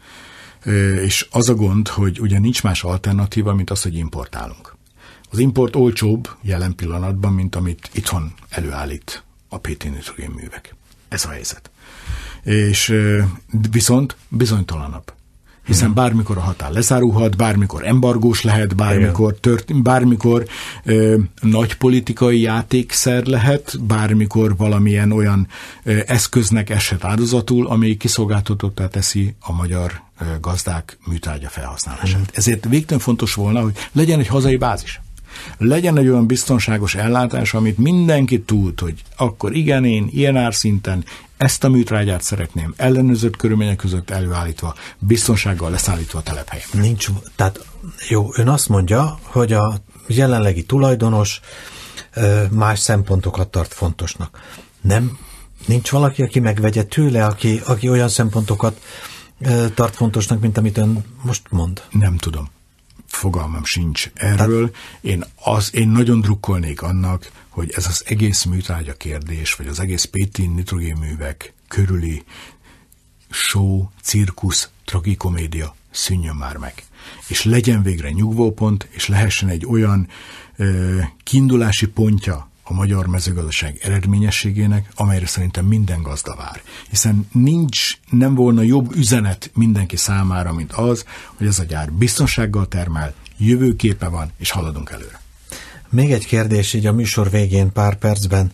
És 1.03 1.27
az 1.31 1.49
a 1.49 1.53
gond, 1.53 1.87
hogy 1.87 2.19
ugye 2.19 2.39
nincs 2.39 2.63
más 2.63 2.83
alternatíva, 2.83 3.53
mint 3.53 3.69
az, 3.69 3.81
hogy 3.81 3.95
importálunk. 3.95 4.75
Az 5.31 5.39
import 5.39 5.75
olcsóbb 5.75 6.29
jelen 6.41 6.75
pillanatban, 6.75 7.33
mint 7.33 7.55
amit 7.55 7.89
itthon 7.93 8.33
előállít 8.49 9.23
a 9.53 9.57
PT 9.57 9.83
művek. 10.35 10.75
Ez 11.07 11.25
a 11.25 11.29
helyzet. 11.29 11.71
És 12.43 12.93
viszont 13.71 14.15
bizonytalanabb. 14.29 15.13
Hiszen 15.65 15.85
hmm. 15.85 15.95
bármikor 15.95 16.37
a 16.37 16.41
határ 16.41 16.71
lezárulhat, 16.71 17.37
bármikor 17.37 17.85
embargós 17.85 18.41
lehet, 18.41 18.75
bármikor, 18.75 19.35
tört, 19.39 19.81
bármikor 19.81 20.45
ö, 20.83 21.17
nagy 21.41 21.77
politikai 21.77 22.41
játékszer 22.41 23.25
lehet, 23.25 23.81
bármikor 23.81 24.57
valamilyen 24.57 25.11
olyan 25.11 25.47
ö, 25.83 25.99
eszköznek 26.05 26.69
eshet 26.69 27.03
áldozatul, 27.03 27.67
ami 27.67 27.97
kiszolgáltatottá 27.97 28.87
teszi 28.87 29.35
a 29.39 29.53
magyar 29.53 30.01
ö, 30.19 30.23
gazdák 30.41 30.97
műtárgya 31.05 31.49
felhasználását. 31.49 32.15
Hmm. 32.15 32.25
Ezért 32.33 32.65
végtelen 32.69 33.03
fontos 33.03 33.33
volna, 33.33 33.61
hogy 33.61 33.77
legyen 33.91 34.19
egy 34.19 34.27
hazai 34.27 34.57
bázis 34.57 35.01
legyen 35.57 35.97
egy 35.97 36.07
olyan 36.07 36.27
biztonságos 36.27 36.95
ellátás, 36.95 37.53
amit 37.53 37.77
mindenki 37.77 38.41
tud, 38.41 38.79
hogy 38.79 39.01
akkor 39.17 39.55
igen, 39.55 39.85
én 39.85 40.07
ilyen 40.11 40.37
árszinten 40.37 41.03
ezt 41.37 41.63
a 41.63 41.69
műtrágyát 41.69 42.21
szeretném 42.21 42.73
ellenőrzött 42.77 43.35
körülmények 43.35 43.75
között 43.75 44.09
előállítva, 44.09 44.75
biztonsággal 44.99 45.71
leszállítva 45.71 46.19
a 46.19 46.23
telephelyen. 46.23 46.67
Nincs, 46.73 47.07
tehát 47.35 47.65
jó, 48.09 48.27
ön 48.35 48.47
azt 48.47 48.69
mondja, 48.69 49.19
hogy 49.23 49.53
a 49.53 49.77
jelenlegi 50.07 50.63
tulajdonos 50.63 51.39
más 52.49 52.79
szempontokat 52.79 53.47
tart 53.47 53.73
fontosnak. 53.73 54.39
Nem, 54.81 55.17
nincs 55.65 55.89
valaki, 55.89 56.21
aki 56.21 56.39
megvegye 56.39 56.83
tőle, 56.83 57.25
aki, 57.25 57.61
aki 57.65 57.89
olyan 57.89 58.09
szempontokat 58.09 58.81
tart 59.73 59.95
fontosnak, 59.95 60.39
mint 60.39 60.57
amit 60.57 60.77
ön 60.77 61.05
most 61.21 61.41
mond? 61.49 61.81
Nem 61.91 62.17
tudom 62.17 62.49
fogalmam 63.13 63.63
sincs 63.63 64.09
erről. 64.13 64.75
Én, 65.01 65.23
az, 65.43 65.75
én 65.75 65.87
nagyon 65.87 66.21
drukkolnék 66.21 66.81
annak, 66.81 67.31
hogy 67.49 67.71
ez 67.75 67.85
az 67.85 68.03
egész 68.05 68.43
műtrágya 68.43 68.93
kérdés, 68.93 69.53
vagy 69.53 69.67
az 69.67 69.79
egész 69.79 70.05
pétin 70.05 70.51
nitrogénművek 70.51 71.53
körüli 71.67 72.23
show, 73.29 73.87
cirkusz, 74.01 74.69
tragikomédia 74.85 75.75
szűnjön 75.91 76.35
már 76.35 76.57
meg. 76.57 76.83
És 77.27 77.43
legyen 77.43 77.83
végre 77.83 78.09
nyugvópont, 78.09 78.87
és 78.89 79.07
lehessen 79.07 79.49
egy 79.49 79.65
olyan 79.65 80.07
ö, 80.55 80.99
kiindulási 81.23 81.87
pontja 81.87 82.51
a 82.63 82.73
magyar 82.73 83.07
mezőgazdaság 83.07 83.79
eredményességének, 83.81 84.91
amelyre 84.95 85.25
szerintem 85.25 85.65
minden 85.65 86.01
gazda 86.01 86.35
vár. 86.35 86.61
Hiszen 86.89 87.27
nincs, 87.31 87.97
nem 88.09 88.35
volna 88.35 88.61
jobb 88.61 88.95
üzenet 88.95 89.51
mindenki 89.53 89.95
számára, 89.95 90.53
mint 90.53 90.71
az, 90.71 91.05
hogy 91.37 91.47
ez 91.47 91.59
a 91.59 91.63
gyár 91.63 91.91
biztonsággal 91.91 92.67
termel, 92.67 93.13
jövőképe 93.37 94.07
van, 94.07 94.31
és 94.37 94.51
haladunk 94.51 94.89
előre. 94.89 95.21
Még 95.89 96.11
egy 96.11 96.25
kérdés 96.25 96.73
így 96.73 96.85
a 96.85 96.93
műsor 96.93 97.29
végén 97.29 97.71
pár 97.71 97.95
percben. 97.95 98.51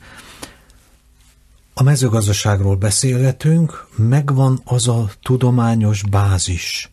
A 1.74 1.84
mezőgazdaságról 1.84 2.76
beszélhetünk, 2.76 3.88
megvan 3.95 4.62
az 4.63 4.88
a 4.88 5.10
tudományos 5.22 6.04
bázis. 6.04 6.89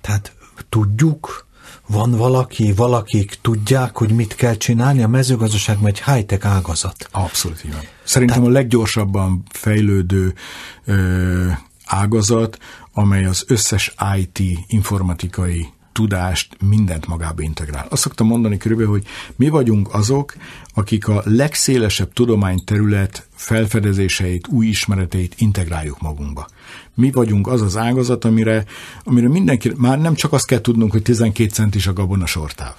Tehát 0.00 0.32
tudjuk, 0.68 1.46
van 1.88 2.10
valaki, 2.10 2.72
valakik 2.72 3.38
tudják, 3.40 3.96
hogy 3.96 4.10
mit 4.10 4.34
kell 4.34 4.54
csinálni? 4.54 5.02
A 5.02 5.08
mezőgazdaság 5.08 5.78
egy 5.84 6.02
high-tech 6.02 6.46
ágazat. 6.46 7.08
Abszolút 7.10 7.64
így 7.64 7.72
van. 7.72 7.82
Szerintem 8.04 8.36
Tehát... 8.36 8.50
a 8.50 8.52
leggyorsabban 8.52 9.42
fejlődő 9.50 10.34
ö, 10.84 11.46
ágazat, 11.84 12.58
amely 12.92 13.24
az 13.24 13.44
összes 13.46 13.94
IT 14.16 14.40
informatikai 14.66 15.68
tudást, 15.98 16.56
mindent 16.68 17.06
magába 17.06 17.42
integrál. 17.42 17.86
Azt 17.88 18.02
szoktam 18.02 18.26
mondani 18.26 18.56
körülbelül, 18.56 18.92
hogy 18.92 19.06
mi 19.36 19.48
vagyunk 19.48 19.94
azok, 19.94 20.34
akik 20.74 21.08
a 21.08 21.22
legszélesebb 21.24 22.12
tudományterület 22.12 23.28
felfedezéseit, 23.34 24.48
új 24.48 24.66
ismereteit 24.66 25.34
integráljuk 25.38 26.00
magunkba. 26.00 26.46
Mi 26.94 27.10
vagyunk 27.10 27.46
az 27.46 27.62
az 27.62 27.76
ágazat, 27.76 28.24
amire, 28.24 28.64
amire 29.04 29.28
mindenki, 29.28 29.72
már 29.76 30.00
nem 30.00 30.14
csak 30.14 30.32
azt 30.32 30.46
kell 30.46 30.60
tudnunk, 30.60 30.92
hogy 30.92 31.02
12 31.02 31.50
centis 31.50 31.86
a 31.86 31.92
gabona 31.92 32.26
sortáv, 32.26 32.74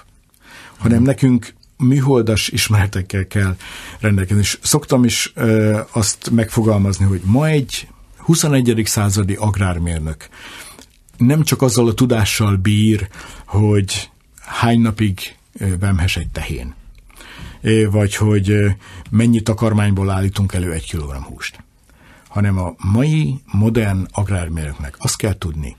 hanem 0.78 1.02
nekünk 1.02 1.54
műholdas 1.76 2.48
ismeretekkel 2.48 3.26
kell 3.26 3.56
rendelkezni. 3.98 4.42
És 4.42 4.58
szoktam 4.62 5.04
is 5.04 5.32
ö, 5.34 5.80
azt 5.92 6.30
megfogalmazni, 6.30 7.04
hogy 7.04 7.20
ma 7.24 7.46
egy 7.46 7.88
21. 8.16 8.82
századi 8.84 9.34
agrármérnök 9.34 10.28
nem 11.20 11.42
csak 11.42 11.62
azzal 11.62 11.88
a 11.88 11.94
tudással 11.94 12.56
bír, 12.56 13.08
hogy 13.44 14.10
hány 14.40 14.80
napig 14.80 15.36
vemhes 15.78 16.16
egy 16.16 16.28
tehén, 16.28 16.74
vagy 17.90 18.16
hogy 18.16 18.76
mennyi 19.10 19.40
takarmányból 19.40 20.10
állítunk 20.10 20.52
elő 20.52 20.72
egy 20.72 20.84
kilogramm 20.84 21.22
húst, 21.22 21.64
hanem 22.28 22.58
a 22.58 22.74
mai 22.76 23.40
modern 23.44 24.06
agrármérnöknek 24.10 24.96
azt 24.98 25.16
kell 25.16 25.38
tudni, 25.38 25.76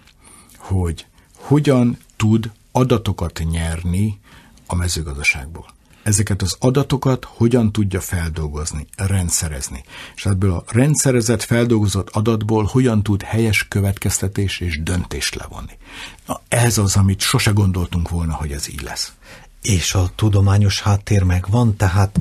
hogy 0.57 1.05
hogyan 1.33 1.97
tud 2.15 2.51
adatokat 2.71 3.41
nyerni 3.51 4.19
a 4.65 4.75
mezőgazdaságból. 4.75 5.65
Ezeket 6.03 6.41
az 6.41 6.55
adatokat 6.59 7.25
hogyan 7.25 7.71
tudja 7.71 8.01
feldolgozni, 8.01 8.87
rendszerezni. 8.97 9.83
És 10.15 10.25
ebből 10.25 10.51
a 10.51 10.63
rendszerezett, 10.67 11.43
feldolgozott 11.43 12.09
adatból 12.09 12.63
hogyan 12.63 13.03
tud 13.03 13.21
helyes 13.21 13.67
következtetés 13.67 14.59
és 14.59 14.83
döntést 14.83 15.35
levonni. 15.35 15.77
Na, 16.27 16.41
ez 16.47 16.77
az, 16.77 16.95
amit 16.95 17.21
sose 17.21 17.51
gondoltunk 17.51 18.09
volna, 18.09 18.33
hogy 18.33 18.51
ez 18.51 18.69
így 18.69 18.81
lesz. 18.81 19.11
És 19.61 19.93
a 19.93 20.09
tudományos 20.15 20.81
háttér 20.81 21.23
megvan, 21.23 21.75
tehát 21.75 22.19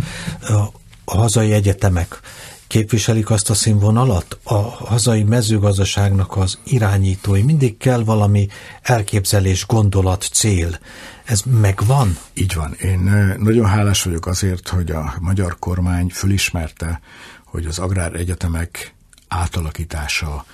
a 1.05 1.17
hazai 1.17 1.53
egyetemek 1.53 2.21
képviselik 2.71 3.31
azt 3.31 3.51
a 3.51 3.55
színvonalat? 3.55 4.39
A 4.43 4.55
hazai 4.55 5.23
mezőgazdaságnak 5.23 6.37
az 6.37 6.59
irányítói 6.65 7.43
mindig 7.43 7.77
kell 7.77 8.05
valami 8.05 8.49
elképzelés, 8.83 9.67
gondolat, 9.67 10.29
cél. 10.33 10.79
Ez 11.25 11.43
megvan? 11.61 12.19
Így 12.35 12.55
van. 12.55 12.75
Én 12.75 13.01
nagyon 13.39 13.67
hálás 13.67 14.03
vagyok 14.03 14.27
azért, 14.27 14.69
hogy 14.69 14.91
a 14.91 15.15
magyar 15.21 15.59
kormány 15.59 16.09
fölismerte, 16.09 17.01
hogy 17.45 17.67
az 17.67 17.79
agráregyetemek 17.79 18.95
átalakítása 19.29 20.45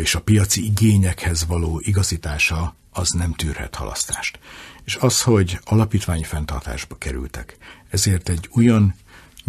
és 0.00 0.14
a 0.14 0.20
piaci 0.20 0.64
igényekhez 0.64 1.46
való 1.46 1.80
igazítása 1.84 2.74
az 2.92 3.10
nem 3.10 3.32
tűrhet 3.32 3.74
halasztást. 3.74 4.38
És 4.84 4.96
az, 5.00 5.22
hogy 5.22 5.60
alapítványi 5.64 6.24
fenntartásba 6.24 6.96
kerültek, 6.96 7.56
ezért 7.90 8.28
egy 8.28 8.48
olyan 8.56 8.94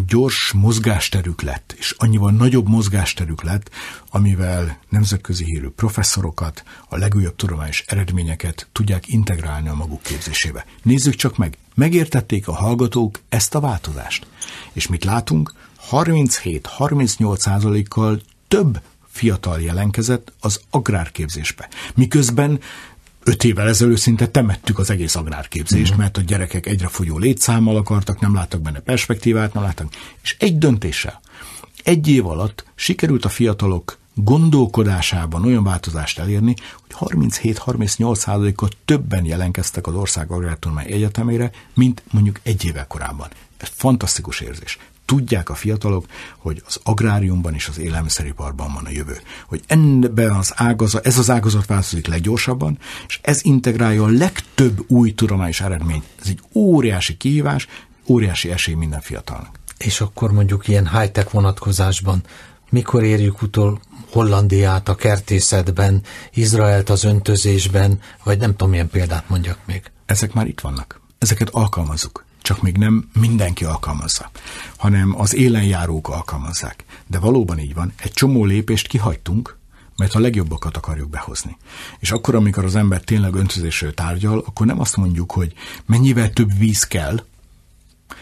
gyors 0.07 0.51
mozgásterük 0.51 1.41
lett, 1.41 1.75
és 1.77 1.95
annyival 1.97 2.31
nagyobb 2.31 2.67
mozgásterük 2.67 3.43
lett, 3.43 3.69
amivel 4.09 4.79
nemzetközi 4.89 5.45
hírű 5.45 5.67
professzorokat, 5.67 6.63
a 6.89 6.97
legújabb 6.97 7.35
tudományos 7.35 7.83
eredményeket 7.87 8.67
tudják 8.71 9.07
integrálni 9.07 9.69
a 9.69 9.75
maguk 9.75 10.01
képzésébe. 10.01 10.65
Nézzük 10.83 11.15
csak 11.15 11.37
meg, 11.37 11.57
megértették 11.75 12.47
a 12.47 12.53
hallgatók 12.53 13.19
ezt 13.29 13.55
a 13.55 13.59
változást. 13.59 14.27
És 14.73 14.87
mit 14.87 15.03
látunk? 15.03 15.53
37-38 15.91 17.37
százalékkal 17.37 18.21
több 18.47 18.81
fiatal 19.07 19.61
jelenkezett 19.61 20.33
az 20.39 20.61
agrárképzésbe. 20.69 21.69
Miközben 21.95 22.59
öt 23.29 23.43
évvel 23.43 23.67
ezelőtt 23.67 23.97
szinte 23.97 24.27
temettük 24.27 24.79
az 24.79 24.89
egész 24.89 25.15
agrárképzést, 25.15 25.83
uh-huh. 25.83 25.97
mert 25.97 26.17
a 26.17 26.21
gyerekek 26.21 26.65
egyre 26.65 26.87
fogyó 26.87 27.17
létszámmal 27.17 27.75
akartak, 27.75 28.19
nem 28.19 28.33
láttak 28.33 28.61
benne 28.61 28.79
perspektívát, 28.79 29.53
nem 29.53 29.63
láttak. 29.63 29.87
És 30.21 30.35
egy 30.39 30.57
döntéssel, 30.57 31.21
egy 31.83 32.07
év 32.07 32.27
alatt 32.27 32.65
sikerült 32.75 33.25
a 33.25 33.29
fiatalok 33.29 33.97
gondolkodásában 34.13 35.45
olyan 35.45 35.63
változást 35.63 36.19
elérni, 36.19 36.53
hogy 36.87 37.09
37-38 37.17 38.15
százalékot 38.15 38.77
többen 38.85 39.25
jelentkeztek 39.25 39.87
az 39.87 39.95
Ország 39.95 40.31
Agrártudomány 40.31 40.91
Egyetemére, 40.91 41.51
mint 41.73 42.03
mondjuk 42.11 42.39
egy 42.43 42.65
évvel 42.65 42.87
korábban. 42.87 43.27
Ez 43.57 43.69
fantasztikus 43.73 44.39
érzés 44.39 44.77
tudják 45.09 45.49
a 45.49 45.55
fiatalok, 45.55 46.05
hogy 46.37 46.63
az 46.65 46.79
agráriumban 46.83 47.53
és 47.53 47.67
az 47.67 47.79
élelmiszeriparban 47.79 48.73
van 48.73 48.85
a 48.85 48.89
jövő. 48.89 49.17
Hogy 49.47 49.61
ebben 49.67 50.31
az 50.31 50.53
ágazat, 50.55 51.05
ez 51.05 51.17
az 51.17 51.29
ágazat 51.29 51.65
változik 51.65 52.07
leggyorsabban, 52.07 52.77
és 53.07 53.19
ez 53.21 53.39
integrálja 53.43 54.03
a 54.03 54.07
legtöbb 54.07 54.83
új 54.87 55.13
tudományos 55.13 55.61
eredményt. 55.61 56.03
Ez 56.21 56.27
egy 56.27 56.39
óriási 56.53 57.17
kihívás, 57.17 57.67
óriási 58.07 58.51
esély 58.51 58.73
minden 58.75 59.01
fiatalnak. 59.01 59.59
És 59.77 60.01
akkor 60.01 60.31
mondjuk 60.31 60.67
ilyen 60.67 60.99
high-tech 60.99 61.33
vonatkozásban 61.33 62.23
mikor 62.69 63.03
érjük 63.03 63.41
utol 63.41 63.81
Hollandiát 64.11 64.89
a 64.89 64.95
kertészetben, 64.95 66.01
Izraelt 66.33 66.89
az 66.89 67.03
öntözésben, 67.03 67.99
vagy 68.23 68.39
nem 68.39 68.51
tudom, 68.51 68.69
milyen 68.69 68.89
példát 68.89 69.29
mondjak 69.29 69.57
még. 69.65 69.91
Ezek 70.05 70.33
már 70.33 70.47
itt 70.47 70.59
vannak. 70.59 71.01
Ezeket 71.17 71.49
alkalmazzuk 71.49 72.27
csak 72.41 72.61
még 72.61 72.77
nem 72.77 73.09
mindenki 73.19 73.65
alkalmazza, 73.65 74.31
hanem 74.77 75.19
az 75.19 75.35
élenjárók 75.35 76.09
alkalmazzák. 76.09 76.85
De 77.07 77.19
valóban 77.19 77.59
így 77.59 77.73
van, 77.73 77.93
egy 77.97 78.11
csomó 78.11 78.45
lépést 78.45 78.87
kihagytunk, 78.87 79.57
mert 79.95 80.15
a 80.15 80.19
legjobbakat 80.19 80.77
akarjuk 80.77 81.09
behozni. 81.09 81.57
És 81.99 82.11
akkor, 82.11 82.35
amikor 82.35 82.65
az 82.65 82.75
ember 82.75 83.01
tényleg 83.01 83.33
öntözésről 83.33 83.93
tárgyal, 83.93 84.43
akkor 84.45 84.65
nem 84.65 84.79
azt 84.79 84.97
mondjuk, 84.97 85.31
hogy 85.31 85.53
mennyivel 85.85 86.33
több 86.33 86.57
víz 86.57 86.83
kell, 86.83 87.23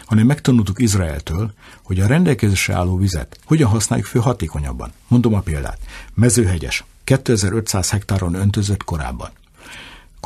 hanem 0.06 0.26
megtanultuk 0.26 0.80
Izraeltől, 0.80 1.54
hogy 1.84 2.00
a 2.00 2.08
rendelkezésre 2.08 2.74
álló 2.74 2.98
vizet 2.98 3.40
hogyan 3.46 3.70
használjuk 3.70 4.08
fő 4.08 4.20
hatékonyabban. 4.20 4.92
Mondom 5.08 5.34
a 5.34 5.40
példát. 5.40 5.80
Mezőhegyes, 6.14 6.84
2500 7.04 7.90
hektáron 7.90 8.34
öntözött 8.34 8.84
korábban 8.84 9.30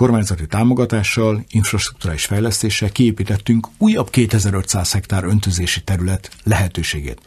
kormányzati 0.01 0.47
támogatással, 0.47 1.45
infrastruktúrális 1.49 2.25
fejlesztéssel 2.25 2.89
kiépítettünk 2.89 3.67
újabb 3.77 4.09
2500 4.09 4.91
hektár 4.91 5.23
öntözési 5.23 5.81
terület 5.81 6.31
lehetőségét. 6.43 7.21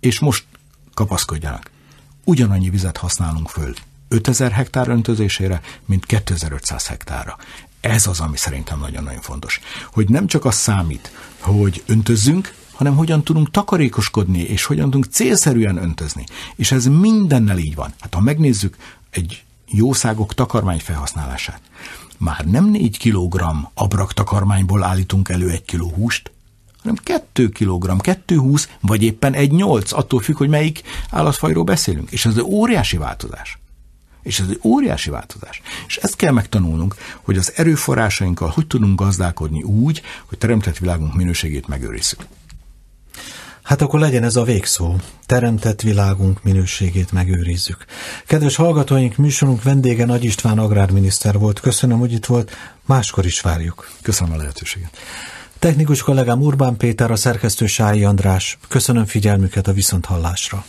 És 0.00 0.18
most 0.18 0.44
kapaszkodjanak. 0.94 1.70
Ugyanannyi 2.24 2.70
vizet 2.70 2.96
használunk 2.96 3.48
föl 3.48 3.74
5000 4.08 4.50
hektár 4.50 4.88
öntözésére, 4.88 5.60
mint 5.84 6.06
2500 6.06 6.86
hektárra. 6.86 7.36
Ez 7.80 8.06
az, 8.06 8.20
ami 8.20 8.36
szerintem 8.36 8.78
nagyon-nagyon 8.78 9.20
fontos. 9.20 9.60
Hogy 9.92 10.08
nem 10.08 10.26
csak 10.26 10.44
az 10.44 10.54
számít, 10.54 11.10
hogy 11.40 11.82
öntözzünk, 11.86 12.54
hanem 12.72 12.96
hogyan 12.96 13.24
tudunk 13.24 13.50
takarékoskodni, 13.50 14.40
és 14.40 14.64
hogyan 14.64 14.84
tudunk 14.84 15.12
célszerűen 15.12 15.76
öntözni. 15.76 16.24
És 16.54 16.72
ez 16.72 16.86
mindennel 16.86 17.58
így 17.58 17.74
van. 17.74 17.92
Hát 18.00 18.14
ha 18.14 18.20
megnézzük 18.20 18.76
egy 19.10 19.44
jószágok 19.66 20.34
takarmány 20.34 20.78
felhasználását, 20.78 21.60
már 22.18 22.44
nem 22.44 22.64
4 22.64 22.98
kg 22.98 23.42
abrak 23.74 24.12
takarmányból 24.12 24.82
állítunk 24.82 25.28
elő 25.28 25.50
egy 25.50 25.64
kiló 25.64 25.88
húst, 25.88 26.30
hanem 26.86 26.96
2 27.02 27.48
kg, 27.48 28.00
220, 28.00 28.68
vagy 28.80 29.02
éppen 29.02 29.34
egy 29.34 29.50
8, 29.50 29.92
attól 29.92 30.20
függ, 30.20 30.36
hogy 30.36 30.48
melyik 30.48 30.82
állatfajról 31.10 31.64
beszélünk. 31.64 32.10
És 32.10 32.26
ez 32.26 32.36
egy 32.36 32.42
óriási 32.42 32.96
változás. 32.96 33.58
És 34.22 34.40
ez 34.40 34.48
egy 34.48 34.60
óriási 34.62 35.10
változás. 35.10 35.62
És 35.86 35.96
ezt 35.96 36.16
kell 36.16 36.32
megtanulnunk, 36.32 36.94
hogy 37.22 37.36
az 37.36 37.52
erőforrásainkkal 37.56 38.48
hogy 38.48 38.66
tudunk 38.66 39.00
gazdálkodni 39.00 39.62
úgy, 39.62 40.02
hogy 40.26 40.38
teremtett 40.38 40.78
világunk 40.78 41.14
minőségét 41.14 41.68
megőrizzük. 41.68 42.26
Hát 43.66 43.82
akkor 43.82 44.00
legyen 44.00 44.22
ez 44.22 44.36
a 44.36 44.42
végszó. 44.42 44.94
Teremtett 45.26 45.80
világunk 45.80 46.42
minőségét 46.42 47.12
megőrizzük. 47.12 47.84
Kedves 48.26 48.56
hallgatóink, 48.56 49.16
műsorunk 49.16 49.62
vendége 49.62 50.04
Nagy 50.04 50.24
István 50.24 50.58
agrárminiszter 50.58 51.38
volt. 51.38 51.60
Köszönöm, 51.60 51.98
hogy 51.98 52.12
itt 52.12 52.26
volt. 52.26 52.50
Máskor 52.84 53.24
is 53.24 53.40
várjuk. 53.40 53.90
Köszönöm 54.02 54.32
a 54.32 54.36
lehetőséget. 54.36 54.96
Technikus 55.58 56.02
kollégám 56.02 56.40
Urbán 56.40 56.76
Péter, 56.76 57.10
a 57.10 57.16
szerkesztő 57.16 57.66
Sályi 57.66 58.04
András. 58.04 58.58
Köszönöm 58.68 59.04
figyelmüket 59.04 59.68
a 59.68 59.72
viszonthallásra. 59.72 60.64